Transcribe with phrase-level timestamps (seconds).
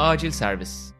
[0.00, 0.92] Acil servis.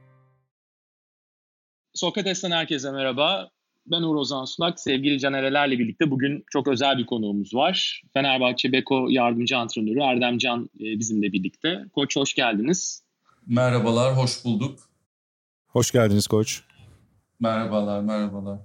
[1.94, 3.50] Sokrates'ten herkese merhaba.
[3.86, 4.80] Ben Uğur Ozan Sulak.
[4.80, 8.02] Sevgili Canerelerle birlikte bugün çok özel bir konuğumuz var.
[8.12, 11.84] Fenerbahçe Beko yardımcı antrenörü Erdem Can e, bizimle birlikte.
[11.94, 13.02] Koç hoş geldiniz.
[13.46, 14.78] Merhabalar, hoş bulduk.
[15.66, 16.62] Hoş geldiniz koç.
[17.40, 18.58] Merhabalar, merhabalar.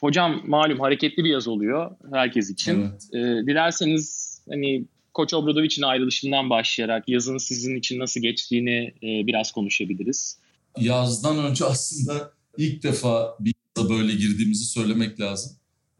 [0.00, 2.80] Hocam malum hareketli bir yaz oluyor herkes için.
[2.80, 3.08] Evet.
[3.14, 4.84] Ee, dilerseniz hani
[5.18, 10.38] Koç Obradovic'in ayrılışından başlayarak yazın sizin için nasıl geçtiğini e, biraz konuşabiliriz.
[10.80, 15.52] Yazdan önce aslında ilk defa bir yaza böyle girdiğimizi söylemek lazım.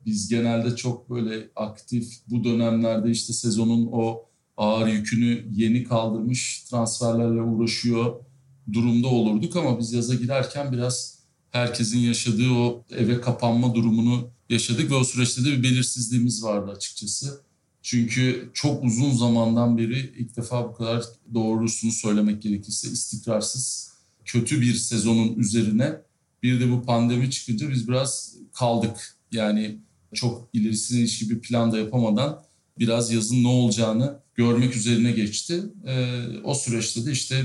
[0.07, 4.25] Biz genelde çok böyle aktif bu dönemlerde işte sezonun o
[4.57, 8.25] ağır yükünü yeni kaldırmış transferlerle uğraşıyor
[8.73, 11.19] durumda olurduk ama biz yaza girerken biraz
[11.51, 17.48] herkesin yaşadığı o eve kapanma durumunu yaşadık ve o süreçte de bir belirsizliğimiz vardı açıkçası.
[17.91, 23.93] Çünkü çok uzun zamandan beri ilk defa bu kadar doğrusunu söylemek gerekirse istikrarsız
[24.25, 25.97] kötü bir sezonun üzerine
[26.43, 29.17] bir de bu pandemi çıkınca biz biraz kaldık.
[29.33, 29.79] Yani
[30.15, 32.43] çok ilerisine ilişkin bir plan da yapamadan
[32.79, 35.63] biraz yazın ne olacağını görmek üzerine geçti.
[35.87, 37.45] Ee, o süreçte de işte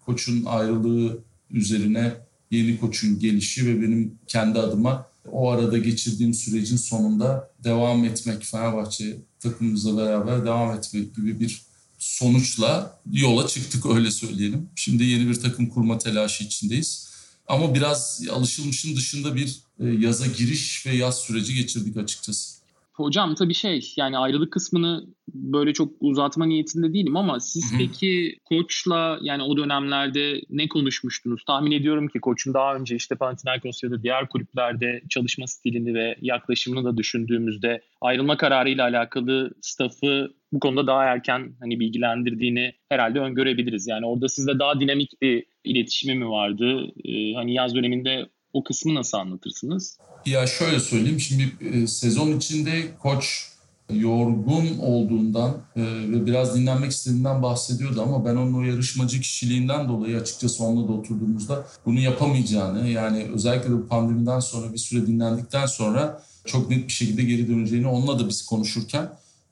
[0.00, 2.14] koçun ayrılığı üzerine
[2.50, 9.27] yeni koçun gelişi ve benim kendi adıma o arada geçirdiğim sürecin sonunda devam etmek, Fenerbahçe
[9.40, 11.62] takımımızla beraber devam etmek gibi bir
[11.98, 14.70] sonuçla yola çıktık öyle söyleyelim.
[14.76, 17.08] Şimdi yeni bir takım kurma telaşı içindeyiz.
[17.46, 22.57] Ama biraz alışılmışın dışında bir e, yaza giriş ve yaz süreci geçirdik açıkçası.
[22.98, 27.78] Hocam tabii şey yani ayrılık kısmını böyle çok uzatma niyetinde değilim ama siz Hı-hı.
[27.78, 31.44] peki koçla yani o dönemlerde ne konuşmuştunuz?
[31.44, 36.16] Tahmin ediyorum ki koçun daha önce işte Panathinaikos ya da diğer kulüplerde çalışma stilini ve
[36.20, 43.86] yaklaşımını da düşündüğümüzde ayrılma kararıyla alakalı staffı bu konuda daha erken hani bilgilendirdiğini herhalde öngörebiliriz.
[43.86, 46.92] Yani orada sizde daha dinamik bir iletişimi mi vardı?
[47.04, 49.98] Ee, hani yaz döneminde o kısmı nasıl anlatırsınız?
[50.26, 53.48] Ya şöyle söyleyeyim şimdi e, sezon içinde koç
[53.92, 60.20] yorgun olduğundan e, ve biraz dinlenmek istediğinden bahsediyordu ama ben onun o yarışmacı kişiliğinden dolayı
[60.20, 65.66] açıkçası onunla da oturduğumuzda bunu yapamayacağını yani özellikle de bu pandemiden sonra bir süre dinlendikten
[65.66, 69.08] sonra çok net bir şekilde geri döneceğini onunla da biz konuşurken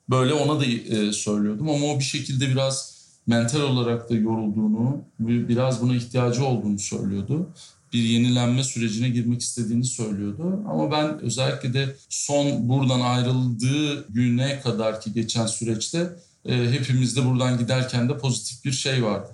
[0.09, 2.97] böyle ona da e, söylüyordum ama o bir şekilde biraz
[3.27, 7.49] mental olarak da yorulduğunu, biraz buna ihtiyacı olduğunu söylüyordu
[7.93, 10.63] bir yenilenme sürecine girmek istediğini söylüyordu.
[10.69, 16.09] Ama ben özellikle de son buradan ayrıldığı güne kadar ki geçen süreçte
[16.45, 19.29] e, hepimizde buradan giderken de pozitif bir şey vardı.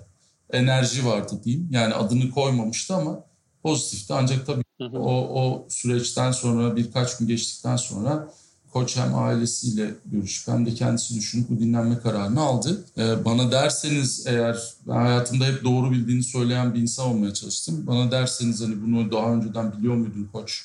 [0.52, 1.68] Enerji vardı diyeyim.
[1.70, 3.24] Yani adını koymamıştı ama
[3.62, 4.14] pozitifti.
[4.14, 8.28] Ancak tabii o, o süreçten sonra birkaç gün geçtikten sonra
[8.74, 12.84] Koç hem ailesiyle görüşüp hem de kendisi düşünüp bu dinlenme kararını aldı.
[12.98, 14.58] Ee, bana derseniz eğer
[14.88, 17.86] ben hayatımda hep doğru bildiğini söyleyen bir insan olmaya çalıştım.
[17.86, 20.64] Bana derseniz hani bunu daha önceden biliyor muydun koç?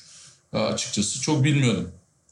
[0.52, 1.88] Ee, açıkçası çok bilmiyordum.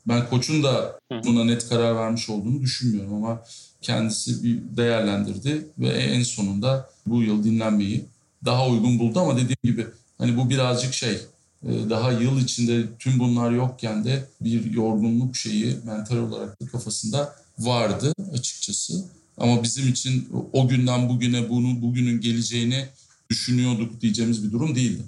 [0.08, 3.42] Ben koçun da buna net karar vermiş olduğunu düşünmüyorum ama
[3.82, 8.04] kendisi bir değerlendirdi ve en sonunda bu yıl dinlenmeyi
[8.44, 9.86] daha uygun buldu ama dediğim gibi
[10.18, 11.18] hani bu birazcık şey
[11.64, 18.12] daha yıl içinde tüm bunlar yokken de bir yorgunluk şeyi mental olarak da kafasında vardı
[18.32, 19.04] açıkçası.
[19.36, 22.86] Ama bizim için o günden bugüne bunun bugünün geleceğini
[23.30, 25.02] düşünüyorduk diyeceğimiz bir durum değildi.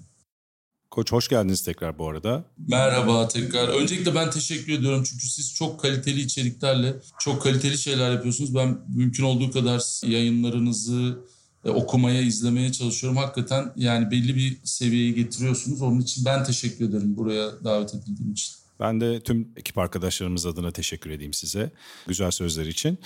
[0.90, 2.44] Koç hoş geldiniz tekrar bu arada.
[2.68, 3.68] Merhaba tekrar.
[3.68, 8.54] Öncelikle ben teşekkür ediyorum çünkü siz çok kaliteli içeriklerle çok kaliteli şeyler yapıyorsunuz.
[8.54, 11.18] Ben mümkün olduğu kadar yayınlarınızı,
[11.64, 13.16] okumaya, izlemeye çalışıyorum.
[13.16, 15.82] Hakikaten yani belli bir seviyeye getiriyorsunuz.
[15.82, 18.54] Onun için ben teşekkür ederim buraya davet edildiğim için.
[18.80, 21.70] Ben de tüm ekip arkadaşlarımız adına teşekkür edeyim size
[22.06, 22.98] güzel sözler için.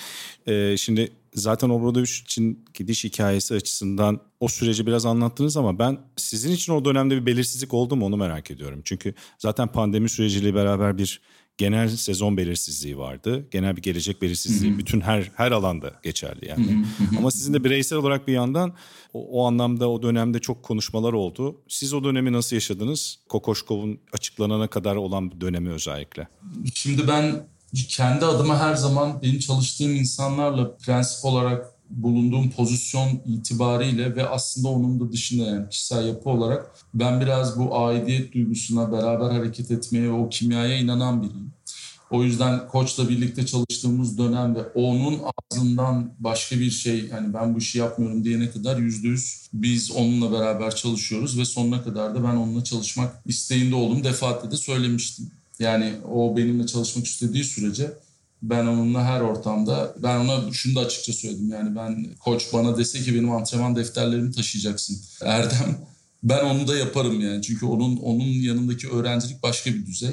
[0.47, 6.53] Ee, şimdi zaten Obradoviç için gidiş hikayesi açısından o süreci biraz anlattınız ama ben sizin
[6.53, 8.83] için o dönemde bir belirsizlik oldu mu onu merak ediyorum.
[8.85, 11.21] Çünkü zaten pandemi süreciyle beraber bir
[11.59, 13.49] genel sezon belirsizliği vardı.
[13.51, 14.79] Genel bir gelecek belirsizliği Hı-hı.
[14.79, 16.67] bütün her her alanda geçerli yani.
[16.67, 17.19] Hı-hı.
[17.19, 18.75] Ama sizin de bireysel olarak bir yandan
[19.13, 21.61] o, o anlamda o dönemde çok konuşmalar oldu.
[21.69, 23.19] Siz o dönemi nasıl yaşadınız?
[23.29, 26.29] Kokoşkov'un açıklanana kadar olan dönemi özellikle.
[26.75, 27.47] Şimdi ben
[27.89, 35.01] kendi adıma her zaman benim çalıştığım insanlarla prensip olarak bulunduğum pozisyon itibariyle ve aslında onun
[35.01, 40.13] da dışında yani kişisel yapı olarak ben biraz bu aidiyet duygusuna beraber hareket etmeye ve
[40.13, 41.53] o kimyaya inanan biriyim.
[42.11, 45.21] O yüzden koçla birlikte çalıştığımız dönem ve onun
[45.53, 50.33] ağzından başka bir şey hani ben bu işi yapmıyorum diyene kadar yüzde yüz biz onunla
[50.33, 54.05] beraber çalışıyoruz ve sonuna kadar da ben onunla çalışmak isteğinde oldum.
[54.05, 55.31] Defaatle de söylemiştim.
[55.59, 57.93] Yani o benimle çalışmak istediği sürece
[58.51, 61.51] Ben onunla her ortamda, ben ona şunu da açıkça söyledim.
[61.51, 64.99] Yani ben koç bana dese ki benim antrenman defterlerimi taşıyacaksın.
[65.21, 65.77] Erdem
[66.23, 67.43] ben onu da yaparım yani.
[67.43, 70.11] Çünkü onun onun yanındaki öğrencilik başka bir düzey.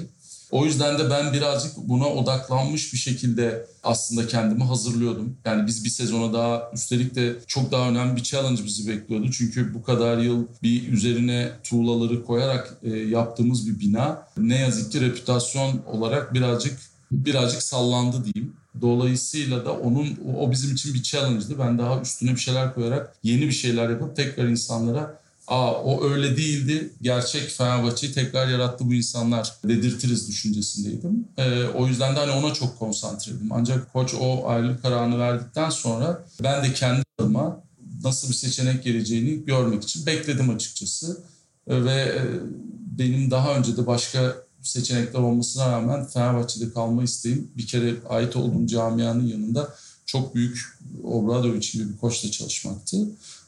[0.52, 5.38] O yüzden de ben birazcık buna odaklanmış bir şekilde aslında kendimi hazırlıyordum.
[5.46, 9.32] Yani biz bir sezona daha üstelik de çok daha önemli bir challenge bizi bekliyordu.
[9.32, 15.02] Çünkü bu kadar yıl bir üzerine tuğlaları koyarak e, yaptığımız bir bina ne yazık ki
[15.02, 18.54] reputasyon olarak birazcık birazcık sallandı diyeyim.
[18.82, 21.60] Dolayısıyla da onun o bizim için bir challenge'dı.
[21.60, 26.38] Ben daha üstüne bir şeyler koyarak yeni bir şeyler yapıp tekrar insanlara Aa o öyle
[26.38, 26.90] değildi.
[27.02, 31.28] Gerçek Fenerbahçe'yi tekrar yarattı bu insanlar dedirtiriz düşüncesindeydim.
[31.38, 33.52] Ee, o yüzden de hani ona çok konsantreydim.
[33.52, 37.64] Ancak koç o ayrılık kararını verdikten sonra ben de kendi adıma
[38.04, 41.24] nasıl bir seçenek geleceğini görmek için bekledim açıkçası.
[41.68, 42.22] Ve e,
[42.98, 48.68] benim daha önce de başka seçenekler olmasına rağmen Fenerbahçe'de kalma isteğim bir kere ait olduğum
[48.68, 49.74] camianın yanında
[50.12, 52.98] çok büyük Obradoviç gibi bir koçla çalışmaktı.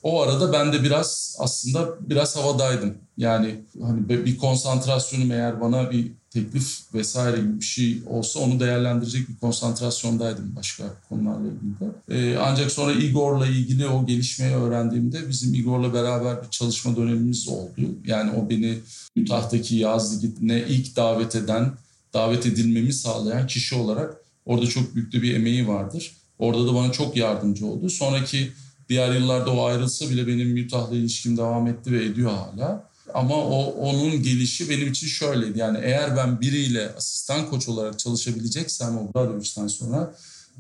[0.04, 2.94] O arada ben de biraz aslında biraz havadaydım.
[3.18, 9.30] Yani hani bir konsantrasyonum eğer bana bir teklif vesaire gibi bir şey olsa onu değerlendirecek
[9.30, 12.16] bir konsantrasyondaydım başka konularla ilgili de.
[12.16, 17.82] Ee, ancak sonra Igor'la ilgili o gelişmeyi öğrendiğimde bizim Igor'la beraber bir çalışma dönemimiz oldu.
[18.06, 18.80] Yani o beni
[19.18, 21.74] Utah'taki yaz ligine ilk davet eden,
[22.14, 26.23] davet edilmemi sağlayan kişi olarak orada çok büyük de bir emeği vardır.
[26.40, 27.90] Orada da bana çok yardımcı oldu.
[27.90, 28.52] Sonraki
[28.90, 32.90] diğer yıllarda o ayrılsa bile benim Utah'la ilişkim devam etti ve ediyor hala.
[33.14, 35.60] Ama o onun gelişi benim için şöyleydi.
[35.60, 40.16] Yani eğer ben biriyle asistan koç olarak çalışabileceksem o Bradoviç'ten sonra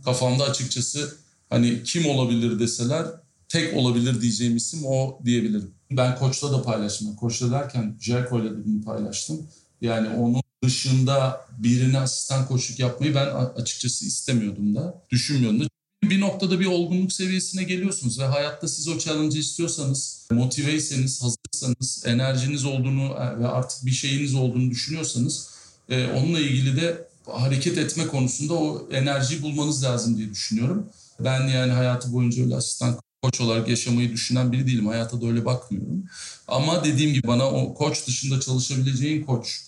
[0.05, 1.15] kafamda açıkçası
[1.49, 3.05] hani kim olabilir deseler
[3.49, 5.71] tek olabilir diyeceğim isim o diyebilirim.
[5.91, 7.15] Ben koçla da paylaştım.
[7.15, 9.47] Koçla derken ile de bunu paylaştım.
[9.81, 13.25] Yani onun dışında birine asistan koçluk yapmayı ben
[13.61, 15.03] açıkçası istemiyordum da.
[15.11, 15.67] Düşünmüyordum da
[16.09, 22.65] bir noktada bir olgunluk seviyesine geliyorsunuz ve hayatta siz o challenge'ı istiyorsanız, motiveyseniz, hazırsanız, enerjiniz
[22.65, 25.49] olduğunu e, ve artık bir şeyiniz olduğunu düşünüyorsanız
[25.89, 30.89] e, onunla ilgili de hareket etme konusunda o enerjiyi bulmanız lazım diye düşünüyorum.
[31.19, 34.87] Ben yani hayatı boyunca öyle asistan koç olarak yaşamayı düşünen biri değilim.
[34.87, 36.03] Hayata da öyle bakmıyorum.
[36.47, 39.61] Ama dediğim gibi bana o koç dışında çalışabileceğin koç,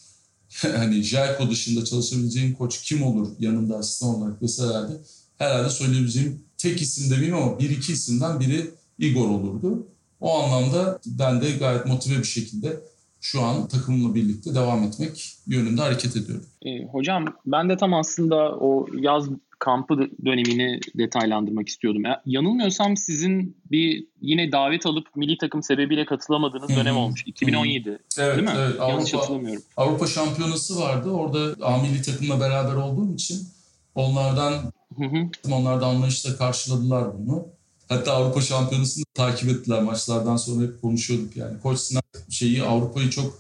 [0.78, 4.94] hani Jelko dışında çalışabileceğin koç kim olur yanında asistan olarak deselerdi
[5.38, 9.88] herhalde söyleyebileceğim tek isim demeyeyim ama bir iki isimden biri Igor olurdu.
[10.22, 12.80] O anlamda ben de gayet motive bir şekilde
[13.22, 16.46] şu an takımımla birlikte devam etmek yönünde hareket ediyorum.
[16.66, 19.30] E, hocam ben de tam aslında o yaz
[19.66, 22.04] kampı dönemini detaylandırmak istiyordum.
[22.04, 26.78] Ya, yanılmıyorsam sizin bir yine davet alıp milli takım sebebiyle katılamadığınız Hı-hı.
[26.78, 27.24] dönem olmuş.
[27.26, 28.00] 2017 Hı-hı.
[28.18, 28.54] evet, değil mi?
[28.58, 29.64] Evet, Yanlış Avrupa, hatırlamıyorum.
[29.78, 31.10] Avrupa şampiyonası vardı.
[31.10, 33.48] Orada A milli takımla beraber olduğum için
[33.96, 34.54] onlardan
[34.98, 35.30] Hı hı.
[35.52, 37.48] Onlar da anlayışla karşıladılar bunu.
[37.90, 41.60] Hatta Avrupa Şampiyonası'nı takip ettiler maçlardan sonra hep konuşuyorduk yani.
[41.60, 43.40] Koç Sinan şeyi Avrupa'yı çok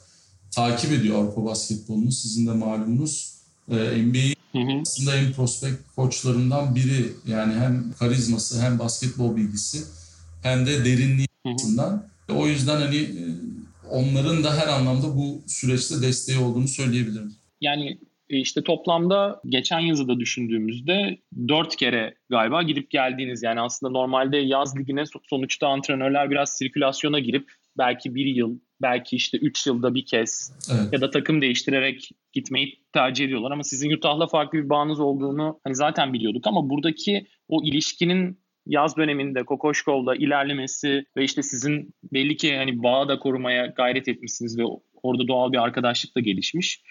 [0.51, 2.11] takip ediyor Avrupa basketbolunu.
[2.11, 3.35] Sizin de malumunuz.
[3.71, 3.75] Ee,
[4.81, 7.13] Aslında en prospekt koçlarından biri.
[7.27, 9.77] Yani hem karizması hem basketbol bilgisi
[10.43, 12.07] hem de derinliği açısından.
[12.29, 13.23] O yüzden hani e,
[13.91, 17.35] onların da her anlamda bu süreçte desteği olduğunu söyleyebilirim.
[17.61, 17.99] Yani
[18.29, 21.17] e, işte toplamda geçen yazı da düşündüğümüzde
[21.47, 27.51] dört kere galiba gidip geldiğiniz yani aslında normalde yaz ligine sonuçta antrenörler biraz sirkülasyona girip
[27.77, 30.93] belki bir yıl belki işte üç yılda bir kez evet.
[30.93, 35.75] ya da takım değiştirerek gitmeyi tercih ediyorlar ama sizin Utah'la farklı bir bağınız olduğunu hani
[35.75, 42.57] zaten biliyorduk ama buradaki o ilişkinin yaz döneminde Kokoşkov'la ilerlemesi ve işte sizin belli ki
[42.57, 44.63] hani bağı da korumaya gayret etmişsiniz ve
[45.03, 46.81] orada doğal bir arkadaşlık da gelişmiş.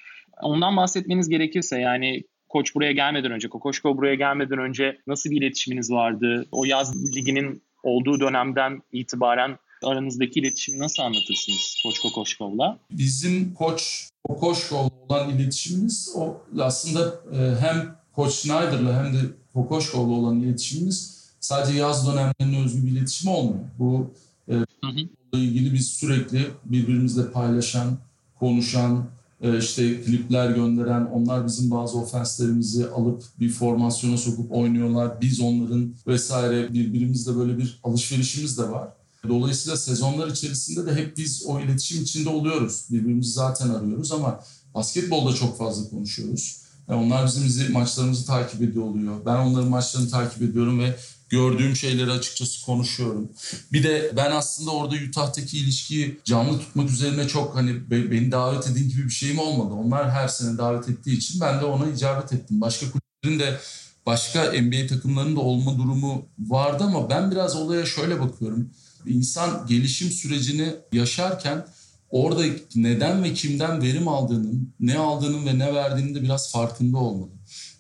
[0.43, 5.91] Ondan bahsetmeniz gerekirse yani koç buraya gelmeden önce, Kokoşko buraya gelmeden önce nasıl bir iletişiminiz
[5.91, 6.47] vardı?
[6.53, 12.79] O yaz liginin olduğu dönemden itibaren aranızdaki iletişimi nasıl anlatırsınız Koç Kokoşkov'la?
[12.91, 19.19] Bizim Koç Kokoşkov'la olan iletişimimiz o aslında e, hem Koç Schneider'la hem de
[19.55, 23.65] Kokoşkov'la olan iletişimimiz sadece yaz dönemlerine özgü bir iletişim olmuyor.
[23.79, 24.11] Bu
[24.49, 25.39] e, hı hı.
[25.39, 27.99] ilgili biz sürekli birbirimizle paylaşan,
[28.39, 29.05] konuşan,
[29.41, 35.21] e, işte klipler gönderen, onlar bizim bazı ofenslerimizi alıp bir formasyona sokup oynuyorlar.
[35.21, 38.89] Biz onların vesaire birbirimizle böyle bir alışverişimiz de var.
[39.29, 42.85] Dolayısıyla sezonlar içerisinde de hep biz o iletişim içinde oluyoruz.
[42.91, 44.41] Birbirimizi zaten arıyoruz ama
[44.75, 46.61] basketbolda çok fazla konuşuyoruz.
[46.89, 49.27] Yani onlar bizim maçlarımızı takip ediyor oluyor.
[49.27, 50.97] Ben onların maçlarını takip ediyorum ve
[51.29, 53.29] gördüğüm şeyleri açıkçası konuşuyorum.
[53.73, 58.89] Bir de ben aslında orada Utah'taki ilişkiyi canlı tutmak üzerine çok hani beni davet edin
[58.89, 59.75] gibi bir şeyim olmadı.
[59.75, 62.61] Onlar her sene davet ettiği için ben de ona icabet ettim.
[62.61, 63.61] Başka kulüplerin de
[64.07, 68.71] başka NBA takımlarının da olma durumu vardı ama ben biraz olaya şöyle bakıyorum.
[69.07, 71.67] İnsan gelişim sürecini yaşarken
[72.11, 72.43] orada
[72.75, 77.31] neden ve kimden verim aldığının, ne aldığının ve ne verdiğinin de biraz farkında olmalı.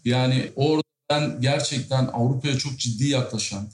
[0.04, 3.68] Yani orada ben gerçekten Avrupa'ya çok ciddi yaklaşan,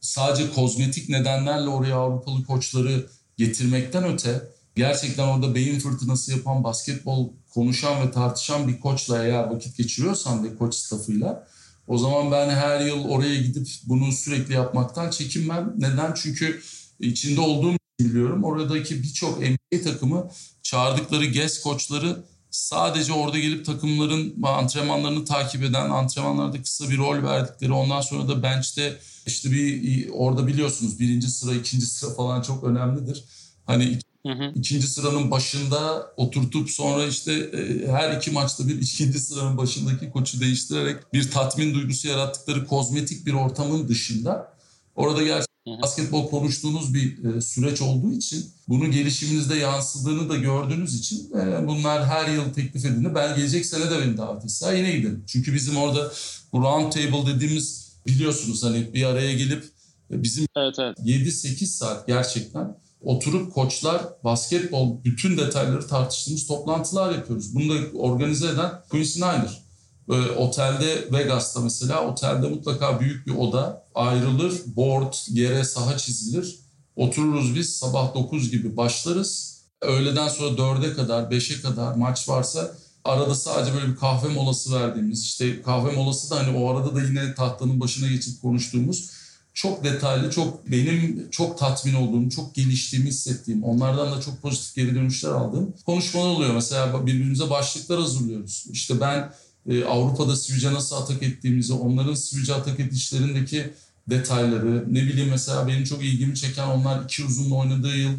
[0.00, 4.42] sadece kozmetik nedenlerle oraya Avrupalı koçları getirmekten öte
[4.76, 10.56] gerçekten orada beyin fırtınası yapan, basketbol konuşan ve tartışan bir koçla eğer vakit geçiriyorsan ve
[10.56, 11.46] koç stafıyla
[11.86, 15.74] o zaman ben her yıl oraya gidip bunu sürekli yapmaktan çekinmem.
[15.78, 16.14] Neden?
[16.14, 16.62] Çünkü
[17.00, 18.44] içinde olduğum biliyorum.
[18.44, 20.30] Oradaki birçok NBA takımı
[20.62, 27.72] çağırdıkları guest koçları sadece orada gelip takımların antrenmanlarını takip eden, antrenmanlarda kısa bir rol verdikleri,
[27.72, 33.24] ondan sonra da bench'te işte bir orada biliyorsunuz birinci sıra, ikinci sıra falan çok önemlidir.
[33.66, 34.52] Hani Hı hı.
[34.54, 40.40] ikinci sıranın başında oturtup sonra işte e, her iki maçta bir ikinci sıranın başındaki koçu
[40.40, 44.52] değiştirerek bir tatmin duygusu yarattıkları kozmetik bir ortamın dışında
[44.94, 51.30] orada gerçekten basketbol konuştuğunuz bir e, süreç olduğu için bunun gelişiminizde yansıdığını da gördüğünüz için
[51.34, 53.14] e, bunlar her yıl teklif edildi.
[53.14, 55.24] Ben gelecek sene de beni davet etse yine giderim.
[55.26, 56.12] Çünkü bizim orada
[56.52, 59.64] bu round table dediğimiz biliyorsunuz hani bir araya gelip
[60.10, 60.98] bizim evet, evet.
[60.98, 67.54] 7-8 saat gerçekten oturup koçlar basketbol bütün detayları tartıştığımız toplantılar yapıyoruz.
[67.54, 69.65] Bunu da organize eden Quincy Snyder.
[70.08, 74.52] Böyle otelde Vegas'ta mesela otelde mutlaka büyük bir oda ayrılır.
[74.66, 76.58] Board yere saha çizilir.
[76.96, 79.56] Otururuz biz sabah 9 gibi başlarız.
[79.82, 85.22] Öğleden sonra 4'e kadar 5'e kadar maç varsa arada sadece böyle bir kahve molası verdiğimiz
[85.22, 89.10] işte kahve molası da hani o arada da yine tahtanın başına geçip konuştuğumuz
[89.56, 94.94] çok detaylı, çok benim çok tatmin olduğum, çok geliştiğimi hissettiğim, onlardan da çok pozitif geri
[94.94, 96.54] dönüşler aldığım konuşmalar oluyor.
[96.54, 98.66] Mesela birbirimize başlıklar hazırlıyoruz.
[98.70, 99.32] İşte ben
[99.68, 103.70] e, Avrupa'da Sivic'e nasıl atak ettiğimizi, onların Sivic'e atak edişlerindeki
[104.10, 108.12] detayları, ne bileyim mesela benim çok ilgimi çeken onlar iki uzunla oynadığı yıl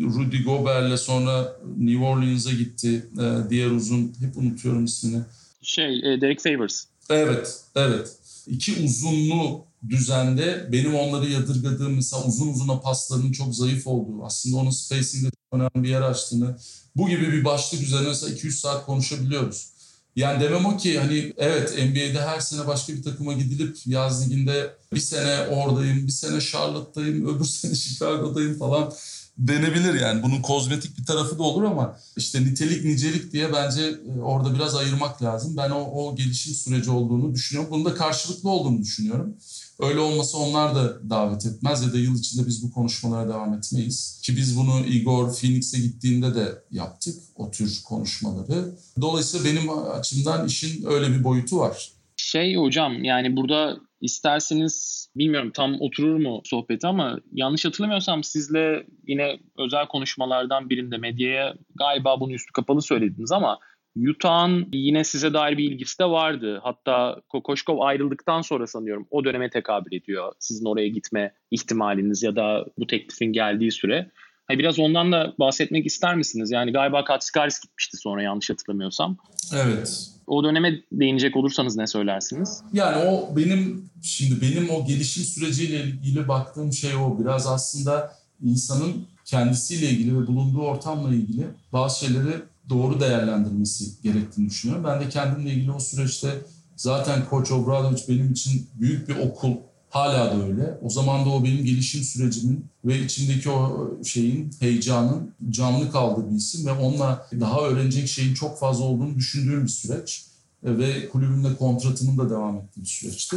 [0.00, 3.06] Rudy Gobert'le sonra New Orleans'a gitti.
[3.20, 5.22] E, diğer uzun, hep unutuyorum ismini.
[5.62, 6.84] Şey, e, Derek Favors.
[7.10, 8.16] Evet, evet.
[8.46, 14.70] İki uzunlu düzende benim onları yadırgadığım mesela uzun uzuna paslarının çok zayıf olduğu aslında onun
[14.70, 16.56] spacing'de önemli bir yer açtığını
[16.96, 19.68] bu gibi bir başlık üzerine mesela 200 saat konuşabiliyoruz.
[20.16, 24.74] Yani demem o ki hani evet NBA'de her sene başka bir takıma gidilip yaz liginde
[24.94, 28.92] bir sene oradayım, bir sene Charlotte'dayım, öbür sene Chicago'dayım falan
[29.38, 30.22] denebilir yani.
[30.22, 34.74] Bunun kozmetik bir tarafı da olur ama işte nitelik nicelik diye bence e, orada biraz
[34.74, 35.56] ayırmak lazım.
[35.56, 37.70] Ben o, o gelişim süreci olduğunu düşünüyorum.
[37.72, 39.36] Bunun da karşılıklı olduğunu düşünüyorum.
[39.80, 44.20] Öyle olmasa onlar da davet etmez ya da yıl içinde biz bu konuşmalara devam etmeyiz.
[44.24, 48.74] Ki biz bunu Igor Phoenix'e gittiğinde de yaptık o tür konuşmaları.
[49.00, 51.90] Dolayısıyla benim açımdan işin öyle bir boyutu var.
[52.16, 59.38] Şey hocam yani burada isterseniz bilmiyorum tam oturur mu sohbeti ama yanlış hatırlamıyorsam sizle yine
[59.58, 63.58] özel konuşmalardan birinde medyaya galiba bunu üstü kapalı söylediniz ama
[63.96, 66.60] Utah'ın yine size dair bir ilgisi de vardı.
[66.62, 70.32] Hatta Kokoşkov ayrıldıktan sonra sanıyorum o döneme tekabül ediyor.
[70.38, 74.10] Sizin oraya gitme ihtimaliniz ya da bu teklifin geldiği süre.
[74.46, 76.50] Hani biraz ondan da bahsetmek ister misiniz?
[76.50, 79.16] Yani galiba Katsikaris gitmişti sonra yanlış hatırlamıyorsam.
[79.54, 80.10] Evet.
[80.26, 82.62] O döneme değinecek olursanız ne söylersiniz?
[82.72, 87.18] Yani o benim şimdi benim o gelişim süreciyle ilgili baktığım şey o.
[87.20, 92.34] Biraz aslında insanın kendisiyle ilgili ve bulunduğu ortamla ilgili bazı şeyleri
[92.68, 94.84] doğru değerlendirmesi gerektiğini düşünüyorum.
[94.84, 96.28] Ben de kendimle ilgili o süreçte
[96.76, 99.52] zaten Koç Obradovic benim için büyük bir okul.
[99.90, 100.78] Hala da öyle.
[100.82, 106.36] O zaman da o benim gelişim sürecimin ve içindeki o şeyin, heyecanın canlı kaldığı bir
[106.36, 110.26] isim ve onunla daha öğrenecek şeyin çok fazla olduğunu düşündüğüm bir süreç.
[110.64, 113.36] E, ve kulübümle kontratımın da devam ettiği bir süreçti.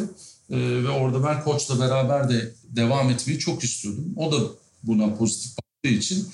[0.49, 4.13] E, ve orada ben koçla beraber de devam etmeyi çok istiyordum.
[4.15, 4.37] O da
[4.83, 6.27] buna pozitif baktığı için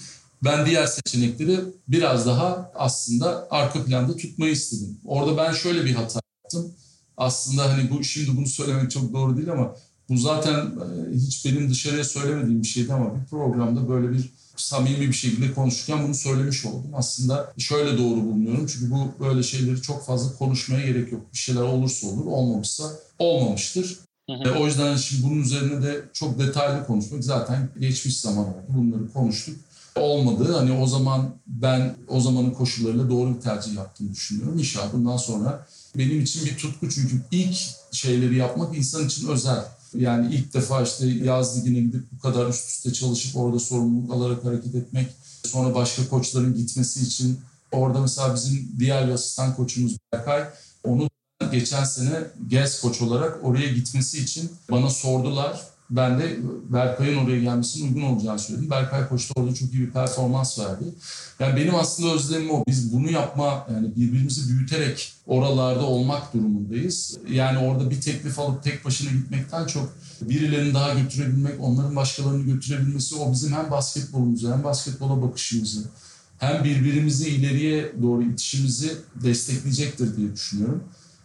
[0.43, 4.97] ben diğer seçenekleri biraz daha aslında arka planda tutmayı istedim.
[5.05, 6.73] Orada ben şöyle bir hata yaptım.
[7.17, 9.75] Aslında hani bu şimdi bunu söylemek çok doğru değil ama
[10.09, 15.07] bu zaten e, hiç benim dışarıya söylemediğim bir şeydi ama bir programda böyle bir samimi
[15.07, 16.91] bir şekilde konuşurken bunu söylemiş oldum.
[16.93, 18.67] Aslında şöyle doğru bulunuyorum.
[18.67, 21.21] Çünkü bu böyle şeyleri çok fazla konuşmaya gerek yok.
[21.33, 23.99] Bir şeyler olursa olur, olmamışsa olmamıştır.
[24.29, 24.49] Hı hı.
[24.49, 28.65] E, o yüzden şimdi bunun üzerine de çok detaylı konuşmak zaten geçmiş zaman oldu.
[28.69, 29.55] Bunları konuştuk
[29.95, 30.53] olmadı.
[30.53, 34.59] Hani o zaman ben o zamanın koşullarıyla doğru bir tercih yaptığımı düşünüyorum.
[34.59, 37.57] İnşallah bundan sonra benim için bir tutku çünkü ilk
[37.91, 39.65] şeyleri yapmak insan için özel.
[39.95, 44.45] Yani ilk defa işte yaz ligine gidip bu kadar üst üste çalışıp orada sorumluluk alarak
[44.45, 45.07] hareket etmek.
[45.45, 47.39] Sonra başka koçların gitmesi için
[47.71, 50.43] orada mesela bizim diğer asistan koçumuz Berkay
[50.83, 51.09] onu
[51.51, 52.19] geçen sene
[52.49, 55.72] guest koç olarak oraya gitmesi için bana sordular.
[55.89, 56.37] Ben de
[56.69, 58.69] Berkay'ın oraya gelmesinin uygun olacağını söyledim.
[58.69, 60.83] Berkay da orada çok iyi bir performans verdi.
[61.39, 62.63] Yani benim aslında özlemim o.
[62.67, 67.17] Biz bunu yapma, yani birbirimizi büyüterek oralarda olmak durumundayız.
[67.29, 73.15] Yani orada bir teklif alıp tek başına gitmekten çok birilerini daha götürebilmek, onların başkalarını götürebilmesi
[73.15, 75.83] o bizim hem basketbolumuzu hem basketbola bakışımızı
[76.37, 78.91] hem birbirimizi ileriye doğru itişimizi
[79.23, 80.83] destekleyecektir diye düşünüyorum.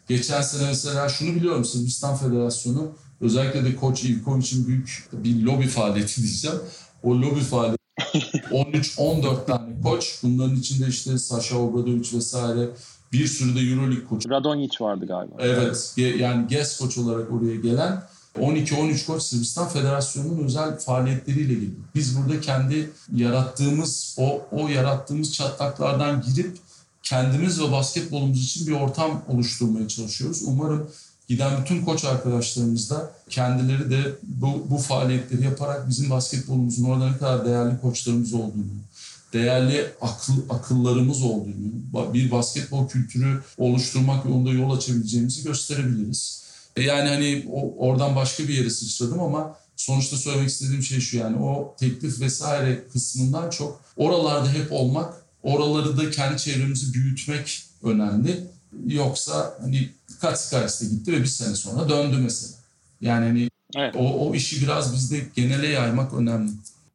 [0.09, 6.23] Geçen sene mesela şunu biliyorum Sırbistan Federasyonu özellikle de Koç İlkovic'in büyük bir lobi faaliyeti
[6.23, 6.59] diyeceğim.
[7.03, 7.79] O lobi faaliyeti
[8.51, 10.19] 13-14 tane koç.
[10.23, 12.69] Bunların içinde işte Sasha Obradovic vesaire
[13.13, 14.31] bir sürü de Euroleague koçu.
[14.31, 15.35] Radonjic vardı galiba.
[15.39, 15.95] Evet.
[15.97, 18.03] Yani guest koç olarak oraya gelen
[18.39, 21.73] 12-13 koç Sırbistan Federasyonu'nun özel faaliyetleriyle geliyor.
[21.95, 26.57] Biz burada kendi yarattığımız o, o yarattığımız çatlaklardan girip
[27.03, 30.43] kendimiz ve basketbolumuz için bir ortam oluşturmaya çalışıyoruz.
[30.47, 30.91] Umarım
[31.29, 37.19] giden bütün koç arkadaşlarımız da kendileri de bu, bu faaliyetleri yaparak bizim basketbolumuzun orada ne
[37.19, 38.73] kadar değerli koçlarımız olduğunu,
[39.33, 46.43] değerli akıl, akıllarımız olduğunu, bir basketbol kültürü oluşturmak yolunda yol açabileceğimizi gösterebiliriz.
[46.77, 47.47] E yani hani
[47.79, 52.85] oradan başka bir yere sıçradım ama sonuçta söylemek istediğim şey şu yani o teklif vesaire
[52.93, 58.47] kısmından çok oralarda hep olmak, oraları da kendi çevremizi büyütmek önemli.
[58.87, 59.89] Yoksa hani
[60.21, 62.55] Katsikaris'te gitti ve bir sene sonra döndü mesela.
[63.01, 63.97] Yani hani evet.
[63.97, 66.51] o, o işi biraz bizde genele yaymak önemli.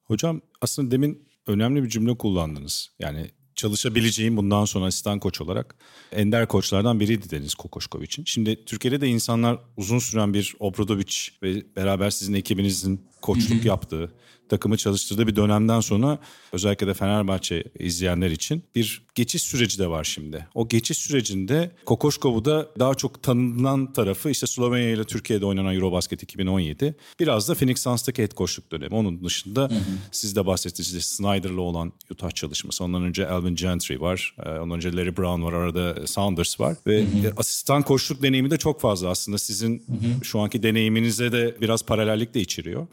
[0.06, 2.90] Hocam aslında demin önemli bir cümle kullandınız.
[3.00, 5.76] Yani çalışabileceğim bundan sonra asistan koç olarak
[6.12, 8.26] ender koçlardan biriydi Deniz Kokoşkovic'in.
[8.26, 14.14] Şimdi Türkiye'de de insanlar uzun süren bir Obradovic ve beraber sizin ekibinizin koçluk yaptığı
[14.54, 16.20] takımı çalıştırdığı bir dönemden sonra
[16.52, 20.48] özellikle de Fenerbahçe izleyenler için bir geçiş süreci de var şimdi.
[20.54, 26.24] O geçiş sürecinde Kokoşkov'u da daha çok tanınan tarafı işte Slovenya ile Türkiye'de oynanan Eurobasket
[26.24, 26.96] 2017.
[27.20, 28.96] Biraz da Phoenix Suns'taki head coachluk dönemi.
[28.96, 29.80] Onun dışında hı hı.
[30.12, 32.84] siz de bahsettiğiniz işte Snyder'la olan Utah çalışması.
[32.84, 34.36] Ondan önce Alvin Gentry var.
[34.46, 35.54] Ee, ondan önce Larry Brown var.
[35.54, 36.78] Arada Saunders var.
[36.88, 37.34] Ve hı hı.
[37.38, 39.38] asistan koçluk deneyimi de çok fazla aslında.
[39.38, 40.26] Sizin hı hı.
[40.26, 42.88] şu anki deneyiminize de biraz paralellik de içeriyor.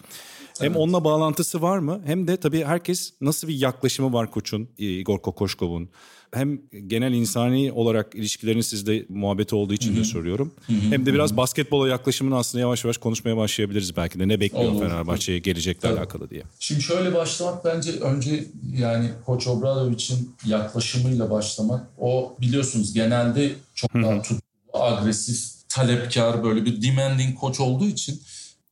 [0.61, 2.01] Hem onunla bağlantısı var mı?
[2.05, 5.89] Hem de tabii herkes nasıl bir yaklaşımı var koçun, Igor Kokoşkov'un.
[6.33, 10.55] Hem genel insani olarak ilişkilerin sizde muhabbeti olduğu için de soruyorum.
[10.67, 14.29] Hem de biraz basketbola yaklaşımını aslında yavaş yavaş konuşmaya başlayabiliriz belki de.
[14.29, 15.99] Ne bekliyor Fenerbahçe'ye gelecekle evet.
[15.99, 16.43] alakalı diye.
[16.59, 18.45] Şimdi şöyle başlamak bence önce
[18.79, 21.87] yani Koç Obradovic'in yaklaşımıyla başlamak.
[21.99, 24.41] O biliyorsunuz genelde çok daha tutkulu,
[24.73, 28.21] agresif, talepkar böyle bir demanding koç olduğu için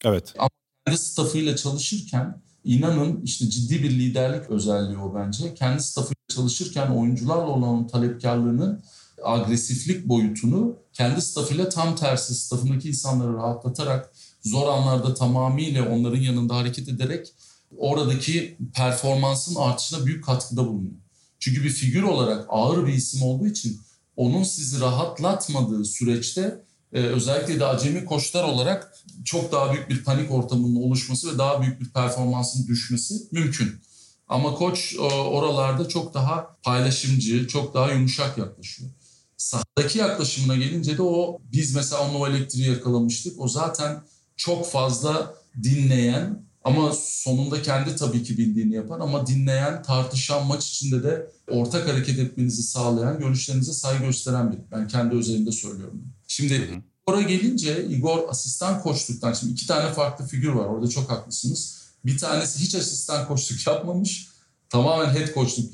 [0.05, 0.35] Evet.
[0.39, 0.51] Ama
[0.89, 5.55] kendi staffıyla çalışırken inanın işte ciddi bir liderlik özelliği o bence.
[5.55, 8.83] Kendi staffıyla çalışırken oyuncularla olan talepkarlığını,
[9.25, 16.89] agresiflik boyutunu kendi staffıyla tam tersi staffındaki insanları rahatlatarak zor anlarda tamamıyla onların yanında hareket
[16.89, 17.33] ederek
[17.77, 20.97] oradaki performansın artışına büyük katkıda bulunuyor.
[21.39, 23.81] Çünkü bir figür olarak ağır bir isim olduğu için
[24.17, 30.31] onun sizi rahatlatmadığı süreçte e, özellikle de acemi koçlar olarak çok daha büyük bir panik
[30.31, 33.81] ortamının oluşması ve daha büyük bir performansın düşmesi mümkün.
[34.29, 38.91] Ama koç e, oralarda çok daha paylaşımcı, çok daha yumuşak yaklaşıyor.
[39.37, 43.41] Sahadaki yaklaşımına gelince de o biz mesela onun o elektriği yakalamıştık.
[43.41, 44.03] O zaten
[44.37, 51.03] çok fazla dinleyen ama sonunda kendi tabii ki bildiğini yapan ama dinleyen, tartışan, maç içinde
[51.03, 54.59] de ortak hareket etmenizi sağlayan, görüşlerinize saygı gösteren bir.
[54.73, 56.03] Ben kendi özelinde söylüyorum.
[56.29, 61.79] Şimdi Igor'a gelince Igor asistan koçluktan, şimdi iki tane farklı figür var orada çok haklısınız.
[62.05, 64.29] Bir tanesi hiç asistan koçluk yapmamış,
[64.69, 65.73] tamamen head koçluk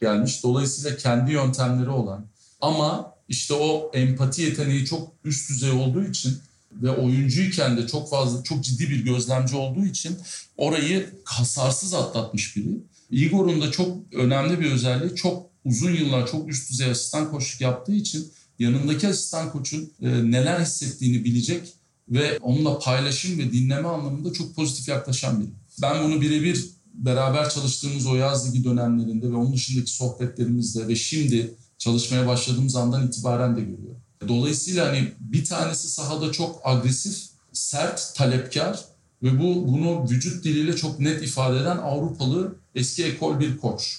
[0.00, 0.42] gelmiş.
[0.42, 2.26] Dolayısıyla kendi yöntemleri olan
[2.60, 6.38] ama işte o empati yeteneği çok üst düzey olduğu için
[6.72, 10.18] ve oyuncuyken de çok fazla çok ciddi bir gözlemci olduğu için
[10.56, 12.80] orayı kasarsız atlatmış biri.
[13.10, 17.94] Igor'un da çok önemli bir özelliği çok uzun yıllar çok üst düzey asistan koçluk yaptığı
[17.94, 21.74] için yanındaki asistan koçun e, neler hissettiğini bilecek
[22.08, 25.50] ve onunla paylaşım ve dinleme anlamında çok pozitif yaklaşan biri.
[25.82, 31.54] Ben bunu birebir beraber çalıştığımız o yaz ligi dönemlerinde ve onun dışındaki sohbetlerimizde ve şimdi
[31.78, 34.00] çalışmaya başladığımız andan itibaren de görüyorum.
[34.28, 38.84] Dolayısıyla hani bir tanesi sahada çok agresif, sert, talepkar
[39.22, 43.98] ve bu bunu vücut diliyle çok net ifade eden Avrupalı eski ekol bir koç.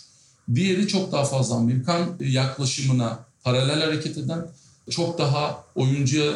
[0.55, 4.47] Diğeri çok daha fazla Amerikan yaklaşımına paralel hareket eden,
[4.89, 6.33] çok daha oyuncuya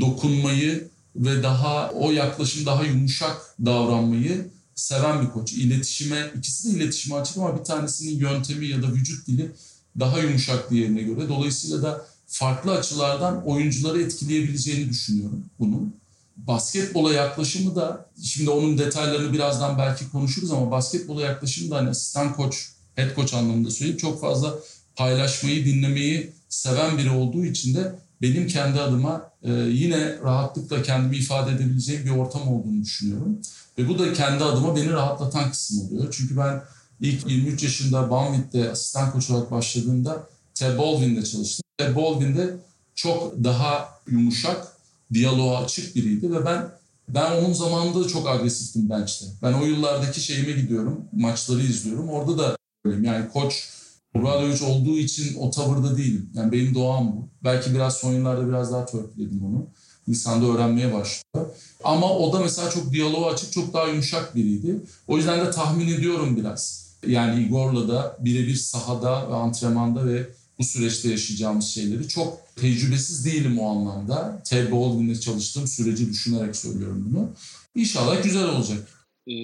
[0.00, 5.52] dokunmayı ve daha o yaklaşım daha yumuşak davranmayı seven bir koç.
[5.52, 9.52] İletişime, ikisi de iletişime açık ama bir tanesinin yöntemi ya da vücut dili
[10.00, 11.28] daha yumuşak diğerine göre.
[11.28, 15.94] Dolayısıyla da farklı açılardan oyuncuları etkileyebileceğini düşünüyorum bunun.
[16.36, 22.34] Basketbola yaklaşımı da şimdi onun detaylarını birazdan belki konuşuruz ama basketbola yaklaşımı da hani asistan
[22.34, 24.54] koç, head coach anlamında söyleyeyim çok fazla
[24.96, 31.52] paylaşmayı, dinlemeyi seven biri olduğu için de benim kendi adıma e, yine rahatlıkla kendimi ifade
[31.52, 33.38] edebileceğim bir ortam olduğunu düşünüyorum.
[33.78, 36.14] Ve bu da kendi adıma beni rahatlatan kısım oluyor.
[36.16, 36.62] Çünkü ben
[37.00, 41.65] ilk 23 yaşında Banvit'te asistan koç olarak başladığımda Ted Baldwin'de çalıştım.
[41.80, 42.56] Baldwin'de
[42.94, 44.76] çok daha yumuşak,
[45.12, 46.70] diyaloğa açık biriydi ve ben
[47.08, 49.26] ben onun zamanında da çok agresiftim bench'te.
[49.42, 52.08] Ben o yıllardaki şeyime gidiyorum, maçları izliyorum.
[52.08, 53.04] Orada da öyleyim.
[53.04, 53.68] Yani koç
[54.14, 56.30] Obradoviç olduğu için o tavırda değilim.
[56.34, 57.28] Yani benim doğam bu.
[57.44, 59.66] Belki biraz son yıllarda biraz daha törpüledim onu.
[60.08, 61.46] İnsan da öğrenmeye başlıyor.
[61.84, 64.80] Ama o da mesela çok diyaloğa açık, çok daha yumuşak biriydi.
[65.08, 66.86] O yüzden de tahmin ediyorum biraz.
[67.06, 73.58] Yani Igor'la da birebir sahada ve antrenmanda ve bu süreçte yaşayacağımız şeyleri çok tecrübesiz değilim
[73.58, 74.42] o anlamda.
[74.42, 77.30] Ted Baldwin'le çalıştığım süreci düşünerek söylüyorum bunu.
[77.74, 78.88] İnşallah güzel olacak.
[79.30, 79.34] E,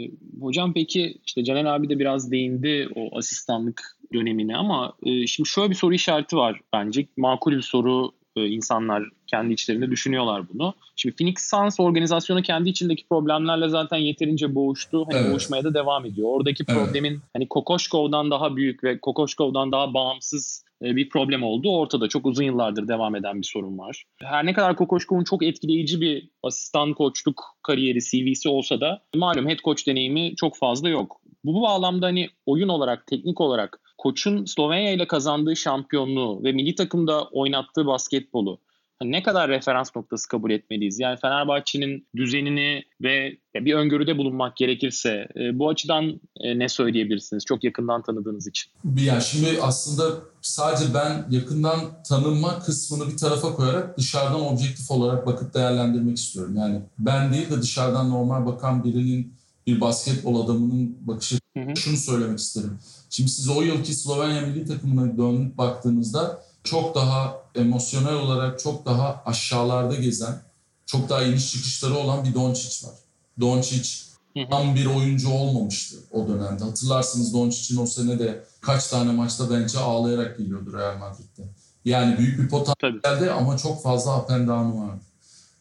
[0.41, 5.71] hocam peki işte Caner abi de biraz değindi o asistanlık dönemine ama e, şimdi şöyle
[5.71, 7.07] bir soru işareti var bence.
[7.17, 10.75] Makul bir soru e, insanlar kendi içlerinde düşünüyorlar bunu.
[10.97, 15.07] Şimdi Phoenix Suns organizasyonu kendi içindeki problemlerle zaten yeterince boğuştu.
[15.11, 15.31] Hani evet.
[15.31, 16.29] boğuşmaya da devam ediyor.
[16.29, 17.23] Oradaki problemin evet.
[17.35, 22.09] hani Kokoşkov'dan daha büyük ve Kokoşkov'dan daha bağımsız bir problem olduğu ortada.
[22.09, 24.05] Çok uzun yıllardır devam eden bir sorun var.
[24.23, 29.59] Her ne kadar Kokoşkov'un çok etkileyici bir asistan koçluk kariyeri, CV'si olsa da malum head
[29.59, 31.21] coach deneyimi çok fazla yok.
[31.45, 36.75] Bu, bu bağlamda hani oyun olarak, teknik olarak koçun Slovenya ile kazandığı şampiyonluğu ve milli
[36.75, 38.59] takımda oynattığı basketbolu
[39.05, 41.01] ne kadar referans noktası kabul etmeliyiz?
[41.01, 47.65] Yani Fenerbahçe'nin düzenini ve bir öngörüde bulunmak gerekirse e, bu açıdan e, ne söyleyebilirsiniz çok
[47.65, 48.73] yakından tanıdığınız için?
[49.05, 55.55] Yani şimdi aslında sadece ben yakından tanınma kısmını bir tarafa koyarak dışarıdan objektif olarak bakıp
[55.55, 56.57] değerlendirmek istiyorum.
[56.57, 59.35] Yani ben değil de dışarıdan normal bakan birinin
[59.67, 61.77] bir basketbol adamının bakışı hı hı.
[61.77, 62.79] şunu söylemek isterim.
[63.11, 69.23] Şimdi siz o yılki Slovenya milli takımına dönüp baktığınızda çok daha emosyonel olarak çok daha
[69.27, 70.43] aşağılarda gezen,
[70.87, 72.95] çok daha iniş çıkışları olan bir Doncic var.
[73.41, 74.12] Doncic
[74.51, 76.65] tam bir oyuncu olmamıştı o dönemde.
[76.65, 81.43] Hatırlarsınız Doncic'in o sene de kaç tane maçta bence ağlayarak geliyordu Real Madrid'de.
[81.85, 85.03] Yani büyük bir potansiyelde ama çok fazla up and down'u vardı.